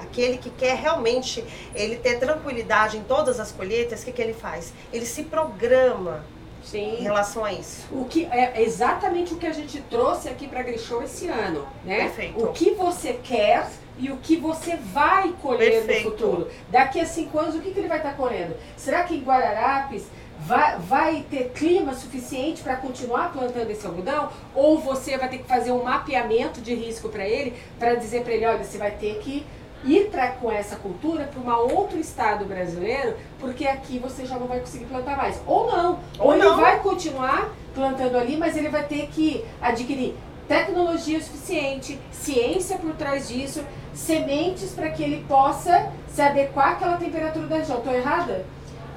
[0.00, 4.34] aquele que quer realmente ele ter tranquilidade em todas as colheitas, o que, que ele
[4.34, 4.72] faz?
[4.92, 6.24] Ele se programa
[6.62, 6.98] Sim.
[7.00, 7.86] em relação a isso.
[7.92, 11.66] O que é exatamente o que a gente trouxe aqui para a Grishow esse ano,
[11.84, 12.04] né?
[12.04, 12.44] Perfeito.
[12.44, 16.04] O que você quer e o que você vai colher Perfeito.
[16.04, 16.50] no futuro.
[16.68, 18.54] Daqui a cinco anos, o que, que ele vai estar tá colhendo?
[18.76, 20.04] Será que em Guararapes
[20.40, 24.30] vai, vai ter clima suficiente para continuar plantando esse algodão?
[24.54, 28.32] Ou você vai ter que fazer um mapeamento de risco para ele, para dizer para
[28.32, 29.46] ele, olha, você vai ter que
[29.84, 34.46] ir pra, com essa cultura para um outro estado brasileiro, porque aqui você já não
[34.46, 35.40] vai conseguir plantar mais.
[35.46, 36.00] Ou não.
[36.18, 36.56] Ou, Ou ele não.
[36.56, 40.14] vai continuar plantando ali, mas ele vai ter que adquirir
[40.48, 47.46] tecnologia suficiente, ciência por trás disso, sementes para que ele possa se adequar àquela temperatura
[47.46, 47.78] da região.
[47.78, 48.44] Estou errada?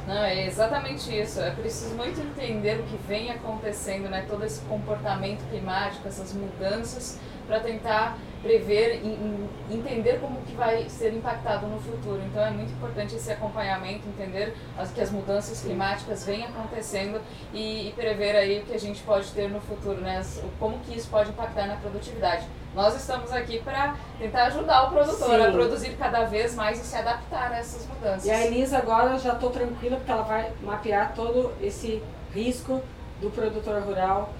[0.07, 1.39] Não, é exatamente isso.
[1.41, 4.25] É preciso muito entender o que vem acontecendo, né?
[4.27, 11.13] Todo esse comportamento climático, essas mudanças, para tentar prever e entender como que vai ser
[11.13, 12.21] impactado no futuro.
[12.25, 17.19] Então é muito importante esse acompanhamento, entender as, que as mudanças climáticas vêm acontecendo
[17.53, 20.21] e, e, prever aí o que a gente pode ter no futuro, né?
[20.59, 22.45] Como que isso pode impactar na produtividade.
[22.75, 25.45] Nós estamos aqui para tentar ajudar o produtor Sim.
[25.45, 28.25] a produzir cada vez mais e se adaptar a essas mudanças.
[28.25, 32.81] E a Elisa agora já estou tranquila porque ela vai mapear todo esse risco
[33.19, 34.31] do produtor rural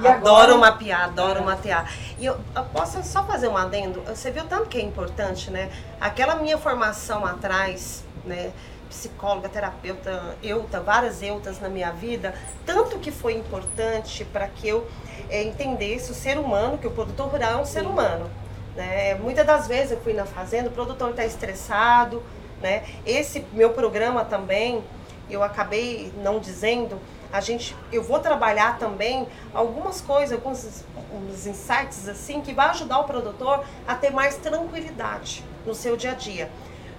[0.00, 0.56] e adoro agora...
[0.56, 1.42] mapear, adoro é.
[1.42, 1.92] mapear.
[2.18, 4.02] E eu, eu, posso só fazer um adendo?
[4.02, 5.70] Você viu tanto que é importante, né?
[6.00, 8.52] Aquela minha formação atrás, né?
[8.88, 12.34] Psicóloga, terapeuta, euta, várias eutas na minha vida,
[12.66, 14.86] tanto que foi importante para que eu
[15.30, 17.72] é, entendesse o ser humano, que o produtor rural é um Sim.
[17.72, 18.30] ser humano.
[18.76, 19.14] Né?
[19.14, 22.22] Muitas das vezes eu fui na fazenda, o produtor está estressado,
[22.60, 22.84] né?
[23.04, 24.82] Esse meu programa também,
[25.28, 26.98] eu acabei não dizendo,
[27.32, 32.98] a gente, eu vou trabalhar também algumas coisas, alguns uns insights assim que vai ajudar
[33.00, 36.50] o produtor a ter mais tranquilidade no seu dia a dia.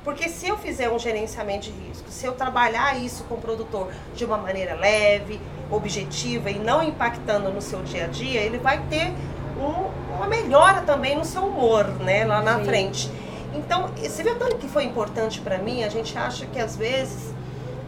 [0.04, 3.90] Porque se eu fizer um gerenciamento de risco, se eu trabalhar isso com o produtor
[4.14, 5.40] de uma maneira leve,
[5.72, 9.14] objetiva e não impactando no seu dia a dia, ele vai ter
[9.58, 12.66] um, uma melhora também no seu humor, né, lá na Sim.
[12.66, 13.12] frente.
[13.54, 15.84] Então, você viu tanto que foi importante para mim?
[15.84, 17.33] A gente acha que às vezes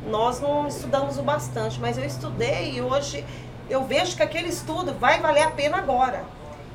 [0.08, 3.26] nós não estudamos o bastante, mas eu estudei e hoje
[3.70, 6.24] eu vejo que aquele estudo vai valer a pena agora.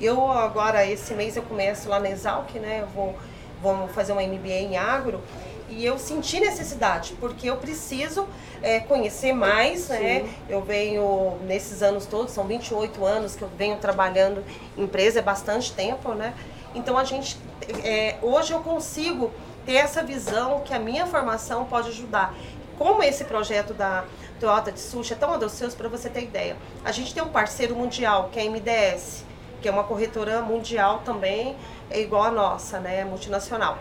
[0.00, 2.80] Eu agora, esse mês eu começo lá na Exalc, né?
[2.82, 3.14] Eu vou,
[3.62, 5.20] vou fazer uma MBA em agro
[5.68, 8.26] e eu senti necessidade, porque eu preciso
[8.62, 10.28] é, conhecer mais, né?
[10.48, 14.42] Eu venho, nesses anos todos, são 28 anos que eu venho trabalhando
[14.76, 16.34] em empresa, é bastante tempo, né?
[16.74, 17.38] Então a gente,
[17.84, 19.30] é, hoje eu consigo
[19.64, 22.34] ter essa visão que a minha formação pode ajudar
[22.80, 24.04] como esse projeto da
[24.40, 26.56] Toyota de Sushi é tão audacioso, para você ter ideia.
[26.82, 29.22] A gente tem um parceiro mundial, que é a MDS,
[29.60, 31.54] que é uma corretora mundial também,
[31.90, 33.76] é igual a nossa, né, multinacional.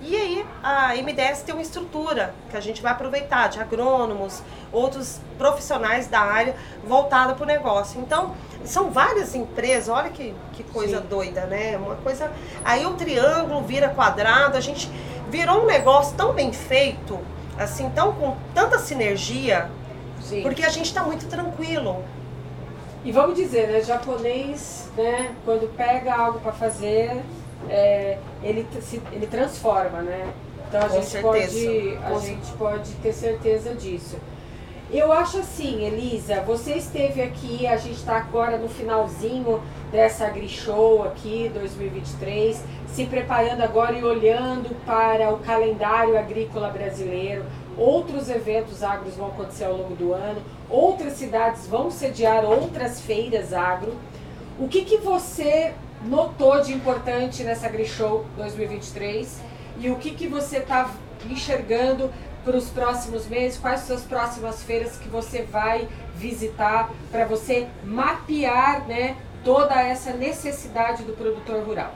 [0.00, 5.20] E aí a MDS tem uma estrutura que a gente vai aproveitar de agrônomos, outros
[5.36, 8.00] profissionais da área voltada para o negócio.
[8.00, 11.06] Então, são várias empresas, olha que, que coisa Sim.
[11.08, 11.76] doida, né?
[11.76, 12.30] Uma coisa.
[12.64, 14.88] Aí o triângulo vira quadrado, a gente
[15.28, 17.18] virou um negócio tão bem feito
[17.58, 19.70] assim, tão com tanta sinergia,
[20.20, 20.42] Sim.
[20.42, 22.04] porque a gente está muito tranquilo.
[23.04, 27.22] E vamos dizer, né, japonês, né, quando pega algo para fazer,
[27.68, 30.32] é, ele, se, ele transforma, né?
[30.68, 34.16] Então a, gente pode, a gente pode ter certeza disso.
[34.90, 41.02] Eu acho assim, Elisa, você esteve aqui, a gente está agora no finalzinho dessa AgriShow
[41.04, 47.44] aqui, 2023, se preparando agora e olhando para o calendário agrícola brasileiro.
[47.76, 53.52] Outros eventos agros vão acontecer ao longo do ano, outras cidades vão sediar outras feiras
[53.52, 53.94] agro.
[54.58, 59.38] O que, que você notou de importante nessa AgriShow 2023
[59.80, 60.90] e o que, que você está
[61.28, 62.10] enxergando
[62.44, 63.58] para os próximos meses?
[63.58, 70.12] Quais são as próximas feiras que você vai visitar para você mapear né, toda essa
[70.12, 71.94] necessidade do produtor rural?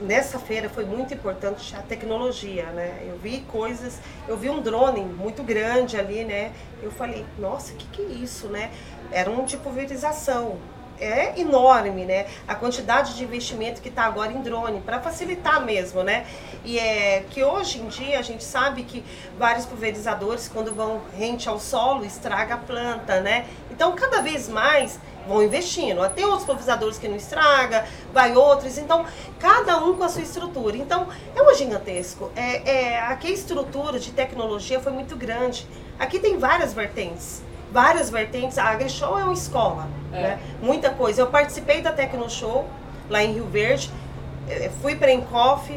[0.00, 3.04] Nessa feira foi muito importante a tecnologia, né?
[3.08, 6.52] Eu vi coisas, eu vi um drone muito grande ali, né?
[6.82, 8.72] Eu falei, nossa, o que, que é isso, né?
[9.12, 10.58] Era um de pulverização,
[11.00, 12.26] é enorme, né?
[12.46, 16.26] A quantidade de investimento que está agora em drone, para facilitar mesmo, né?
[16.64, 19.04] E é que hoje em dia a gente sabe que
[19.38, 23.46] vários pulverizadores, quando vão rente ao solo, estraga a planta, né?
[23.70, 26.08] Então, cada vez mais vão investindo.
[26.10, 28.78] Tem outros pulverizadores que não estraga, vai outros.
[28.78, 29.04] Então,
[29.38, 30.76] cada um com a sua estrutura.
[30.76, 32.30] Então, é um gigantesco.
[32.36, 35.66] É, é, aqui a estrutura de tecnologia foi muito grande.
[35.98, 37.42] Aqui tem várias vertentes
[37.74, 38.56] várias vertentes.
[38.56, 40.22] A AgriShow é uma escola, é.
[40.22, 40.38] né?
[40.62, 41.20] Muita coisa.
[41.20, 42.66] Eu participei da Tecnoshow
[43.10, 43.90] lá em Rio Verde,
[44.48, 45.70] eh, fui para Encoff,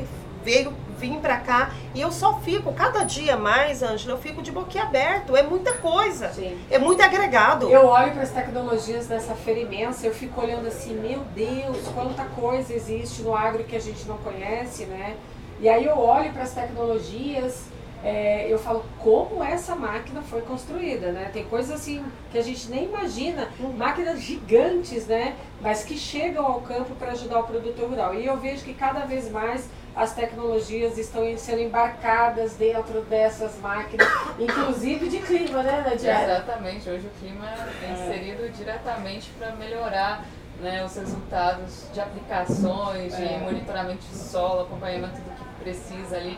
[0.45, 4.51] veio vim para cá e eu só fico, cada dia mais, Ângela, eu fico de
[4.51, 5.35] boquiaberto.
[5.35, 6.29] É muita coisa.
[6.29, 6.57] Sim.
[6.71, 7.69] É muito agregado.
[7.69, 12.23] Eu olho para as tecnologias dessa feira imensa, eu fico olhando assim, meu Deus, quanta
[12.23, 15.15] coisa existe no agro que a gente não conhece, né?
[15.59, 17.65] E aí eu olho para as tecnologias
[18.03, 21.29] é, eu falo como essa máquina foi construída, né?
[21.33, 25.35] Tem coisas assim que a gente nem imagina, máquinas gigantes, né?
[25.61, 28.13] Mas que chegam ao campo para ajudar o produtor rural.
[28.13, 34.07] E eu vejo que cada vez mais as tecnologias estão sendo embarcadas dentro dessas máquinas,
[34.37, 36.23] inclusive de clima, né, Nadia?
[36.23, 36.87] Exatamente.
[36.87, 37.47] Hoje o clima
[37.83, 40.23] é inserido diretamente para melhorar
[40.61, 43.39] né, os resultados de aplicações, de é.
[43.39, 46.37] monitoramento de solo, acompanhamento do que precisa ali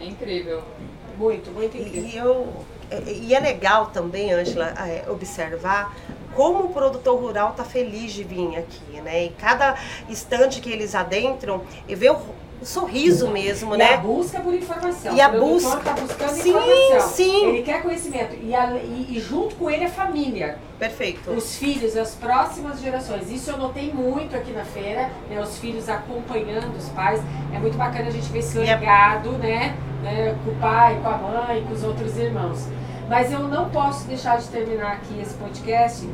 [0.00, 0.62] é incrível.
[1.16, 2.08] Muito, muito incrível.
[2.08, 2.64] E, eu,
[3.06, 5.96] e é legal também, Angela, é, observar
[6.34, 9.24] como o produtor rural está feliz de vir aqui, né?
[9.24, 9.76] E cada
[10.08, 12.14] instante que eles adentram, e vê
[12.60, 13.94] o sorriso mesmo, e né?
[13.94, 15.14] a busca por informação.
[15.14, 15.78] E a busca.
[15.78, 17.08] está buscando sim, informação.
[17.08, 17.46] Sim.
[17.46, 18.36] Ele quer conhecimento.
[18.42, 20.58] E, a, e, e, junto com ele a família.
[20.78, 21.30] Perfeito.
[21.30, 23.30] Os filhos, as próximas gerações.
[23.30, 25.40] Isso eu notei muito aqui na feira, né?
[25.40, 27.20] Os filhos acompanhando os pais.
[27.54, 29.76] É muito bacana a gente ver esse legado, né?
[30.02, 30.36] né?
[30.44, 32.66] Com o pai, com a mãe, com os outros irmãos.
[33.08, 36.06] Mas eu não posso deixar de terminar aqui esse podcast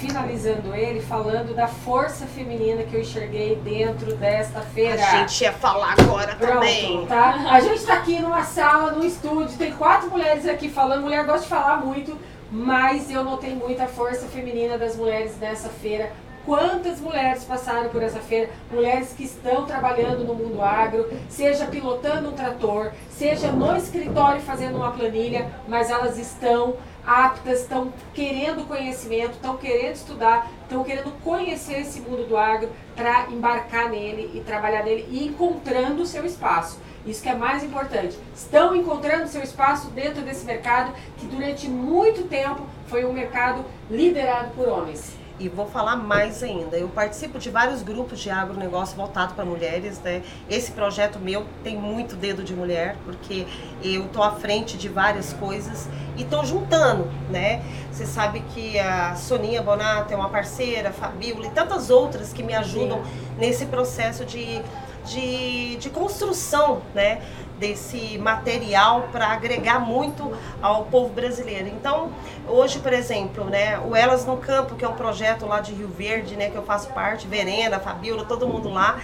[0.00, 5.00] finalizando ele falando da força feminina que eu enxerguei dentro desta feira.
[5.00, 7.06] A gente ia falar agora Pronto, também.
[7.06, 7.34] Tá?
[7.48, 11.02] A gente está aqui numa sala, num estúdio, tem quatro mulheres aqui falando.
[11.02, 12.18] Mulher gosta de falar muito,
[12.50, 16.10] mas eu notei muita força feminina das mulheres nessa feira
[16.44, 18.50] Quantas mulheres passaram por essa feira?
[18.68, 24.76] Mulheres que estão trabalhando no mundo agro, seja pilotando um trator, seja no escritório fazendo
[24.76, 26.74] uma planilha, mas elas estão
[27.06, 33.28] aptas, estão querendo conhecimento, estão querendo estudar, estão querendo conhecer esse mundo do agro para
[33.30, 36.80] embarcar nele e trabalhar nele e encontrando o seu espaço.
[37.06, 38.18] Isso que é mais importante.
[38.34, 44.50] Estão encontrando seu espaço dentro desse mercado que durante muito tempo foi um mercado liderado
[44.54, 45.21] por homens.
[45.42, 46.76] E vou falar mais ainda.
[46.76, 50.22] Eu participo de vários grupos de agronegócio voltado para mulheres, né?
[50.48, 53.44] Esse projeto meu tem muito dedo de mulher, porque
[53.82, 57.60] eu tô à frente de várias coisas e tô juntando, né?
[57.90, 62.44] Você sabe que a Soninha Bonato é uma parceira, a Fabíola e tantas outras que
[62.44, 63.10] me ajudam Sim.
[63.36, 64.62] nesse processo de,
[65.04, 67.20] de, de construção, né?
[67.62, 71.68] Desse material para agregar muito ao povo brasileiro.
[71.68, 72.10] Então,
[72.48, 75.86] hoje, por exemplo, né, o Elas no Campo, que é um projeto lá de Rio
[75.86, 78.98] Verde, né, que eu faço parte, Verena, Fabiola, todo mundo lá,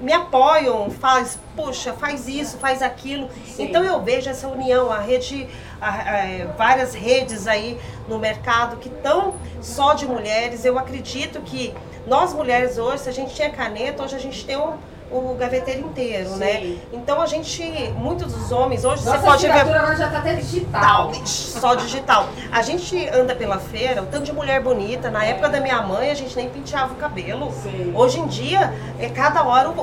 [0.00, 3.30] me apoiam, faz, puxa, faz isso, faz aquilo.
[3.46, 3.62] Sim.
[3.62, 5.48] Então eu vejo essa união, a rede,
[5.80, 10.64] a, a, várias redes aí no mercado que estão só de mulheres.
[10.64, 11.72] Eu acredito que
[12.04, 14.74] nós mulheres hoje, se a gente tinha caneta, hoje a gente tem um
[15.10, 16.60] o gaveteiro inteiro, né?
[16.60, 16.68] Sim.
[16.68, 16.78] né?
[16.92, 17.62] Então a gente,
[17.96, 19.52] muitos dos homens, hoje Nossa, você pode ver.
[19.52, 21.12] agora já tá até digital.
[21.24, 22.28] Só digital.
[22.50, 25.10] A gente anda pela feira, o tanto de mulher bonita.
[25.10, 27.52] Na época da minha mãe, a gente nem penteava o cabelo.
[27.62, 27.92] Sim.
[27.94, 29.74] Hoje em dia, é cada hora um,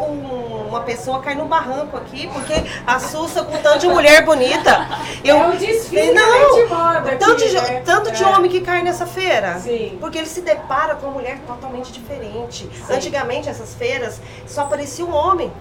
[0.73, 2.53] uma pessoa cai no barranco aqui, porque
[2.85, 4.87] assusta com tanto de mulher bonita.
[5.23, 7.15] Eu, é um desfile não, de moda.
[7.17, 7.81] Tanto, aqui, de, né?
[7.85, 8.27] tanto de é.
[8.27, 9.59] homem que cai nessa feira.
[9.59, 9.97] Sim.
[9.99, 12.69] Porque ele se depara com uma mulher totalmente diferente.
[12.87, 12.93] Sim.
[12.93, 15.51] Antigamente, essas feiras só apareciam homem.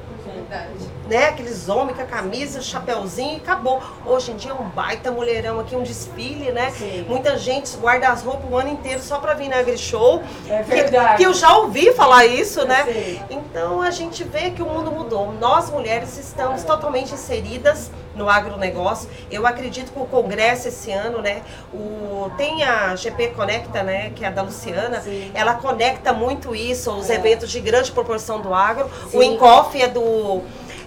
[1.08, 1.28] Né?
[1.28, 3.82] Aqueles homens com a camisa, chapéuzinho e acabou.
[4.06, 6.70] Hoje em dia é um baita mulherão aqui, um desfile, né?
[6.70, 7.04] Sim.
[7.08, 10.22] Muita gente guarda as roupas o ano inteiro só pra vir na AgriShow.
[10.48, 11.16] É Que, verdade.
[11.16, 12.84] que eu já ouvi falar isso, né?
[13.30, 15.32] Então a gente vê que o mundo mudou.
[15.34, 19.08] Nós mulheres estamos totalmente inseridas no agronegócio.
[19.30, 21.42] Eu acredito que o congresso esse ano, né?
[21.72, 24.10] O, tem a GP Conecta, né?
[24.14, 25.00] Que é a da Luciana.
[25.00, 25.30] Sim.
[25.34, 27.14] Ela conecta muito isso, os É.
[27.14, 28.90] eventos de grande proporção do agro.
[29.06, 29.34] O Sim.
[29.34, 30.42] Encof é do.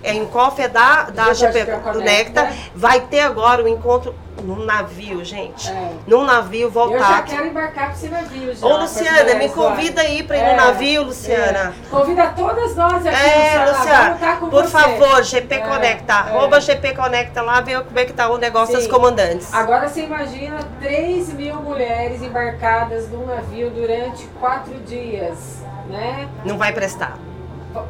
[0.06, 2.44] É, Encof é da, da GP Conecta.
[2.44, 2.50] Necta.
[2.76, 5.70] Vai ter agora o encontro num navio, gente.
[5.72, 5.92] É.
[6.06, 8.68] Num navio Eu já quero embarcar para esse navio já.
[8.68, 11.74] Ô, Luciana, me convida aí pra ir É, no navio, Luciana.
[11.84, 11.90] é.
[11.90, 14.12] Convida todas nós aqui, É, Luciana.
[14.14, 14.70] Luciana, com por você.
[14.72, 16.16] favor, GP É, Conecta, é.
[16.18, 18.82] arroba GP Conecta lá, ver como é que tá o negócio Sim.
[18.82, 19.52] das comandantes.
[19.54, 26.28] Agora você imagina 3 mil mulheres embarcadas num navio durante quatro dias, né?
[26.44, 27.18] Não vai prestar.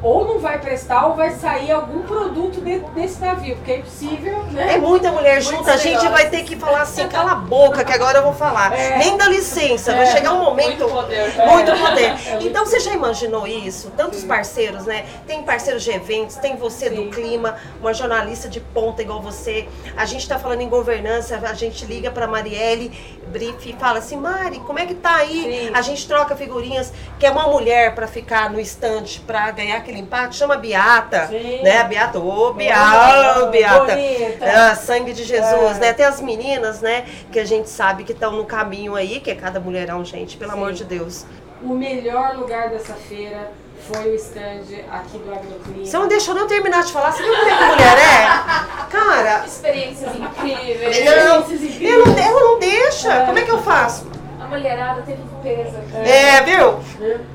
[0.01, 4.43] Ou não vai prestar ou vai sair algum produto dentro desse navio, porque é impossível,
[4.51, 4.73] né?
[4.75, 7.91] É muita mulher junta, a gente vai ter que falar assim, cala a boca, que
[7.91, 8.73] agora eu vou falar.
[8.73, 8.97] É.
[8.97, 10.11] Nem dá licença, vai É.
[10.11, 10.65] chegar um momento.
[10.79, 11.33] Muito poder.
[11.47, 11.77] Muito É.
[11.77, 12.03] poder.
[12.05, 13.91] É muito Então você já imaginou isso?
[13.97, 15.05] Tantos parceiros, né?
[15.27, 16.95] Tem parceiros de eventos, tem você Sim.
[16.95, 19.67] do clima, uma jornalista de ponta igual você.
[19.97, 22.91] A gente tá falando em governança, a gente liga pra Marielle,
[23.27, 25.67] brief e fala assim, Mari, como é que tá aí?
[25.67, 25.71] Sim.
[25.73, 30.36] A gente troca figurinhas, quer uma mulher pra ficar no estande pra ganhar aquele empate,
[30.36, 31.61] chama a Beata, Sim.
[31.63, 31.80] né?
[31.80, 33.93] A Beata, ô Beata, Ô, Beata.
[34.41, 35.80] Ah, sangue de Jesus, É.
[35.80, 35.93] né?
[35.93, 37.05] Tem as meninas, né?
[37.32, 40.51] Que a gente sabe que estão no caminho aí, que é cada mulherão, gente, pelo
[40.51, 40.57] Sim.
[40.57, 41.26] amor de Deus.
[41.63, 43.51] O melhor lugar dessa feira
[43.89, 44.61] foi o stand
[44.91, 45.86] aqui do Agroclima.
[45.86, 48.91] Você não deixou nem eu terminar de falar, você viu como é que mulher é?
[48.91, 51.05] Cara, Experiências incríveis.
[51.05, 53.13] não, Experiências ela não, ela não deixa.
[53.13, 53.26] É.
[53.26, 54.07] Como é que eu faço?
[54.39, 56.09] A mulherada teve peso aqui.
[56.09, 56.80] É, viu?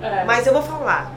[0.02, 0.24] É.
[0.24, 1.10] Mas eu vou falar.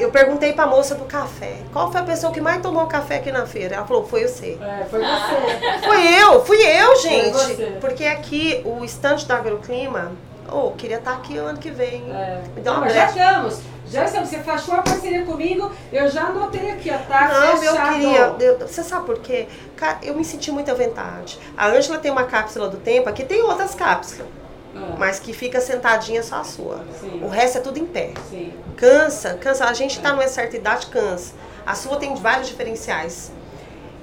[0.00, 3.30] Eu perguntei pra moça do café, qual foi a pessoa que mais tomou café aqui
[3.30, 3.76] na feira?
[3.76, 4.58] Ela falou, foi você.
[4.60, 5.80] É, foi você.
[5.86, 7.78] Foi eu, fui eu, gente.
[7.80, 10.12] Porque aqui, o estande da Agroclima,
[10.50, 12.04] oh, queria estar aqui ano que vem.
[12.12, 12.42] É.
[12.62, 13.60] Dá Não, mas já estamos.
[13.86, 14.28] Já estamos.
[14.28, 17.92] Você fechou a parceria comigo, eu já anotei aqui, ó, tá Não, eu fechado.
[17.94, 18.34] queria.
[18.40, 19.48] eu- você sabe por quê?
[19.76, 21.38] Cara, eu me senti muito à vontade.
[21.56, 24.28] A Ângela tem uma cápsula do tempo, aqui tem outras cápsulas,
[24.74, 26.84] Ah, mas que fica sentadinha só a sua.
[27.00, 27.22] Sim.
[27.22, 28.12] O resto é tudo em pé.
[28.28, 28.52] Sim.
[28.76, 29.64] Cansa, cansa.
[29.64, 31.34] A gente tá numa certa idade, cansa.
[31.66, 33.32] A sua tem vários diferenciais.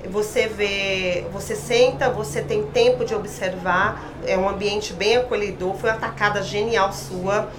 [0.09, 5.89] Você vê, você senta, você tem tempo de observar, é um ambiente bem acolhedor, foi
[5.89, 7.49] uma tacada genial sua.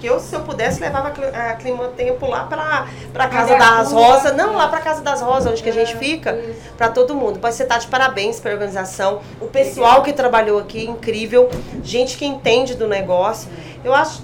[0.00, 3.56] Que eu, se eu pudesse, levava a cli- a clima tempo lá pra, pra Casa
[3.56, 3.92] das.
[3.92, 4.36] Rosas.
[4.36, 6.38] Não, lá pra Casa das Rosas, onde que a gente fica.
[6.76, 7.38] Pra todo mundo.
[7.38, 9.20] Pode você tá de parabéns pra organização.
[9.40, 11.48] O pessoal que trabalhou aqui, incrível.
[11.82, 13.48] Gente que entende do negócio.
[13.82, 14.22] Eu acho.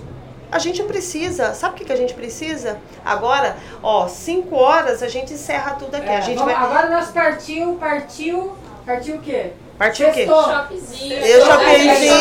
[0.53, 1.55] A gente precisa.
[1.55, 2.79] Sabe o que, que a gente precisa?
[3.05, 6.09] Agora, ó, 5 horas a gente encerra tudo aqui.
[6.09, 6.62] É, a gente vamos- vai.
[6.64, 8.53] Agora nós partiu, partiu.
[8.85, 9.53] Partiu o quê?
[9.79, 10.27] Partiu o quê?
[10.27, 11.14] Shoppingzinho.
[11.25, 12.12] Eu shoppingzinho.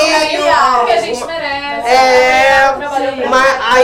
[0.86, 1.88] Que a gente merece.
[1.90, 3.29] É, caramba.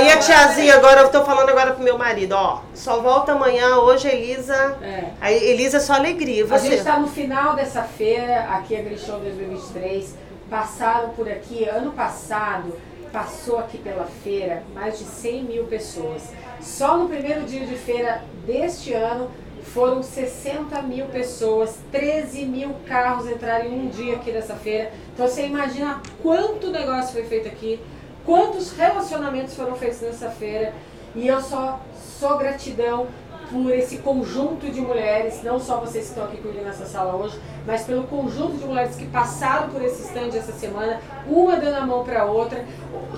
[0.05, 2.61] Aí a tiazinha, agora eu tô falando agora pro meu marido, ó.
[2.73, 4.77] Só volta amanhã, hoje, Elisa.
[4.81, 5.11] É.
[5.19, 6.45] A Elisa é só alegria.
[6.45, 6.75] A gente Você.
[6.75, 10.15] está no final dessa feira, aqui a Grishow 2023.
[10.49, 12.75] Passaram por aqui, ano passado,
[13.11, 16.21] passou aqui pela feira mais de 100 mil pessoas.
[16.61, 19.31] Só no primeiro dia de feira deste ano
[19.63, 24.91] foram 60 mil pessoas, 13 mil carros entraram em um dia aqui nessa feira.
[25.13, 27.79] Então você imagina quanto negócio foi feito aqui,
[28.25, 30.73] quantos relacionamentos foram feitos nessa feira.
[31.15, 31.79] E eu só
[32.19, 33.07] sou gratidão
[33.51, 37.39] por esse conjunto de mulheres, não só vocês que estão aqui comigo nessa sala hoje,
[37.65, 41.85] mas pelo conjunto de mulheres que passaram por esse stand essa semana, uma dando a
[41.85, 42.65] mão para a outra.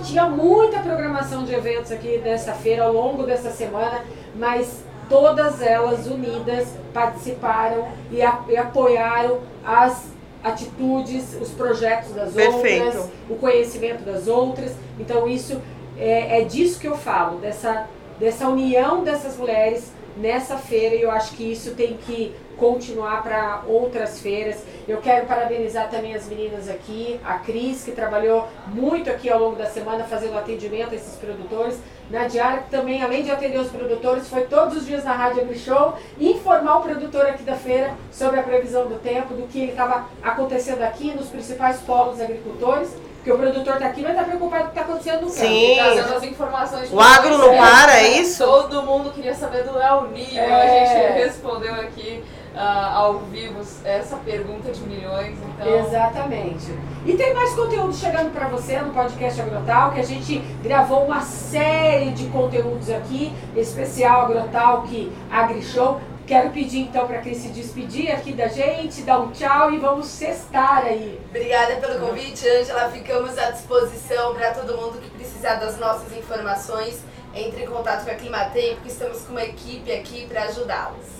[0.03, 4.01] Tinha muita programação de eventos aqui dessa feira ao longo dessa semana,
[4.35, 10.07] mas todas elas unidas participaram e, a- e apoiaram as
[10.47, 12.85] atitudes, os projetos das Perfeito.
[12.85, 14.73] outras, o conhecimento das outras.
[14.99, 15.61] Então isso
[15.97, 17.87] é, é disso que eu falo, dessa,
[18.19, 23.61] dessa união dessas mulheres nessa feira e eu acho que isso tem que continuar para
[23.67, 24.63] outras feiras.
[24.87, 29.55] Eu quero parabenizar também as meninas aqui, a Cris, que trabalhou muito aqui ao longo
[29.55, 31.77] da semana fazendo atendimento a esses produtores.
[32.09, 35.59] Nadiara, que também, além de atender os produtores, foi todos os dias na Rádio Agri
[35.59, 40.05] Show informar o produtor aqui da feira sobre a previsão do tempo, do que estava
[40.23, 42.95] acontecendo aqui nos principais polos agricultores.
[43.17, 45.37] Porque o produtor está aqui, mas está preocupado com o que está acontecendo no campo.
[45.37, 45.75] Sim.
[45.75, 46.93] Trazendo as informações.
[46.93, 48.41] O agro não para, é isso?
[48.41, 50.39] Todo mundo queria saber do El Ninho.
[50.39, 50.45] É.
[50.45, 52.23] A gente respondeu aqui
[52.57, 55.37] ah, ao vivo essa pergunta de milhões.
[55.55, 56.67] Então, Exatamente.
[57.05, 61.21] E tem mais conteúdo chegando para você no podcast Agrotal, que a gente gravou uma
[61.21, 66.01] série de conteúdos aqui, especial Agrotal que AgriShow.
[66.25, 70.07] Quero pedir então para Cris se despedir aqui da gente, dar um tchau e vamos
[70.07, 71.17] cestar aí.
[71.29, 72.89] Obrigada pelo convite, Angela.
[72.89, 77.01] Ficamos à disposição para todo mundo que precisar das nossas informações.
[77.33, 81.16] Entre em contato com a Climatempo, que estamos com uma equipe aqui para ajudá-los.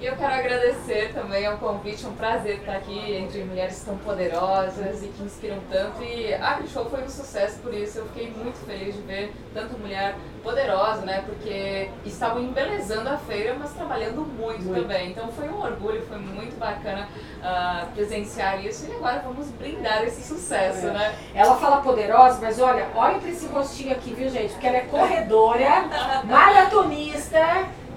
[0.00, 3.96] E eu quero agradecer também ao convite, é um prazer estar aqui entre mulheres tão
[3.98, 6.02] poderosas e que inspiram tanto.
[6.02, 9.76] E a Show foi um sucesso por isso, eu fiquei muito feliz de ver tanta
[9.78, 11.22] mulher poderosa, né?
[11.24, 14.82] Porque estavam embelezando a feira, mas trabalhando muito, muito.
[14.82, 15.10] também.
[15.10, 18.86] Então foi um orgulho, foi muito bacana uh, presenciar isso.
[18.90, 20.90] E agora vamos brindar esse sucesso, é.
[20.90, 21.14] né?
[21.34, 24.52] Ela fala poderosa, mas olha, olha para esse rostinho aqui, viu, gente?
[24.52, 25.88] Porque ela é corredora,
[26.24, 27.38] maratonista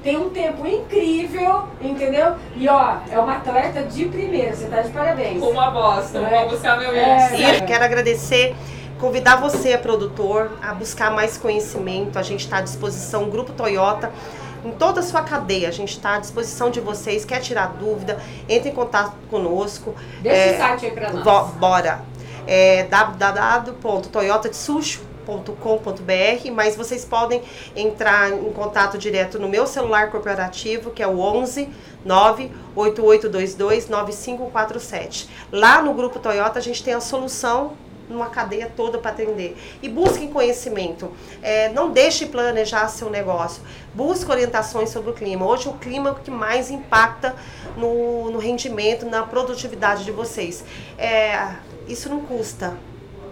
[0.03, 2.35] tem um tempo incrível, entendeu?
[2.55, 5.41] E ó, é uma atleta de primeira, você tá de parabéns.
[5.41, 6.41] Uma bosta, é.
[6.41, 7.61] vou buscar meu é, é.
[7.61, 8.55] Quero agradecer
[8.99, 12.17] convidar você, produtor, a buscar mais conhecimento.
[12.17, 14.11] A gente está à disposição, o Grupo Toyota,
[14.65, 15.67] em toda a sua cadeia.
[15.67, 17.25] A gente está à disposição de vocês.
[17.25, 18.19] Quer tirar dúvida?
[18.49, 19.95] Entre em contato conosco.
[20.21, 21.53] Deixa é, o site aí para nós.
[21.55, 22.01] Bora.
[22.45, 27.41] É www.toyotatsushi.com com.br, mas vocês podem
[27.75, 31.69] entrar em contato direto no meu celular corporativo, que é o 11
[32.05, 35.29] 98822 9547.
[35.51, 37.73] Lá no grupo Toyota a gente tem a solução
[38.09, 39.57] numa cadeia toda para atender.
[39.81, 41.11] E busquem conhecimento.
[41.41, 43.61] É, não deixe planejar seu negócio.
[43.93, 45.45] Busque orientações sobre o clima.
[45.45, 47.35] Hoje o clima é que mais impacta
[47.75, 50.63] no, no rendimento, na produtividade de vocês.
[50.97, 51.55] É,
[51.87, 52.77] isso não custa.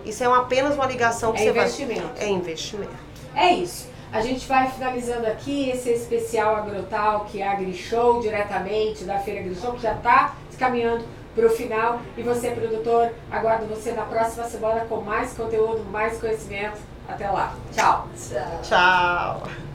[0.06, 2.08] Isso é apenas uma ligação que é você investimento.
[2.16, 2.26] vai...
[2.26, 2.94] É investimento.
[3.36, 3.90] É isso.
[4.12, 9.42] A gente vai finalizando aqui esse especial Agrotal, que é a AgriShow, diretamente da Feira
[9.42, 11.04] AgriShow, que já está caminhando
[11.36, 12.00] para o final.
[12.16, 16.80] E você, produtor, aguardo você na próxima semana com mais conteúdo, mais conhecimento.
[17.08, 17.54] Até lá.
[17.74, 18.08] Tchau.
[18.16, 18.62] Tchau.
[18.64, 19.75] Tchau.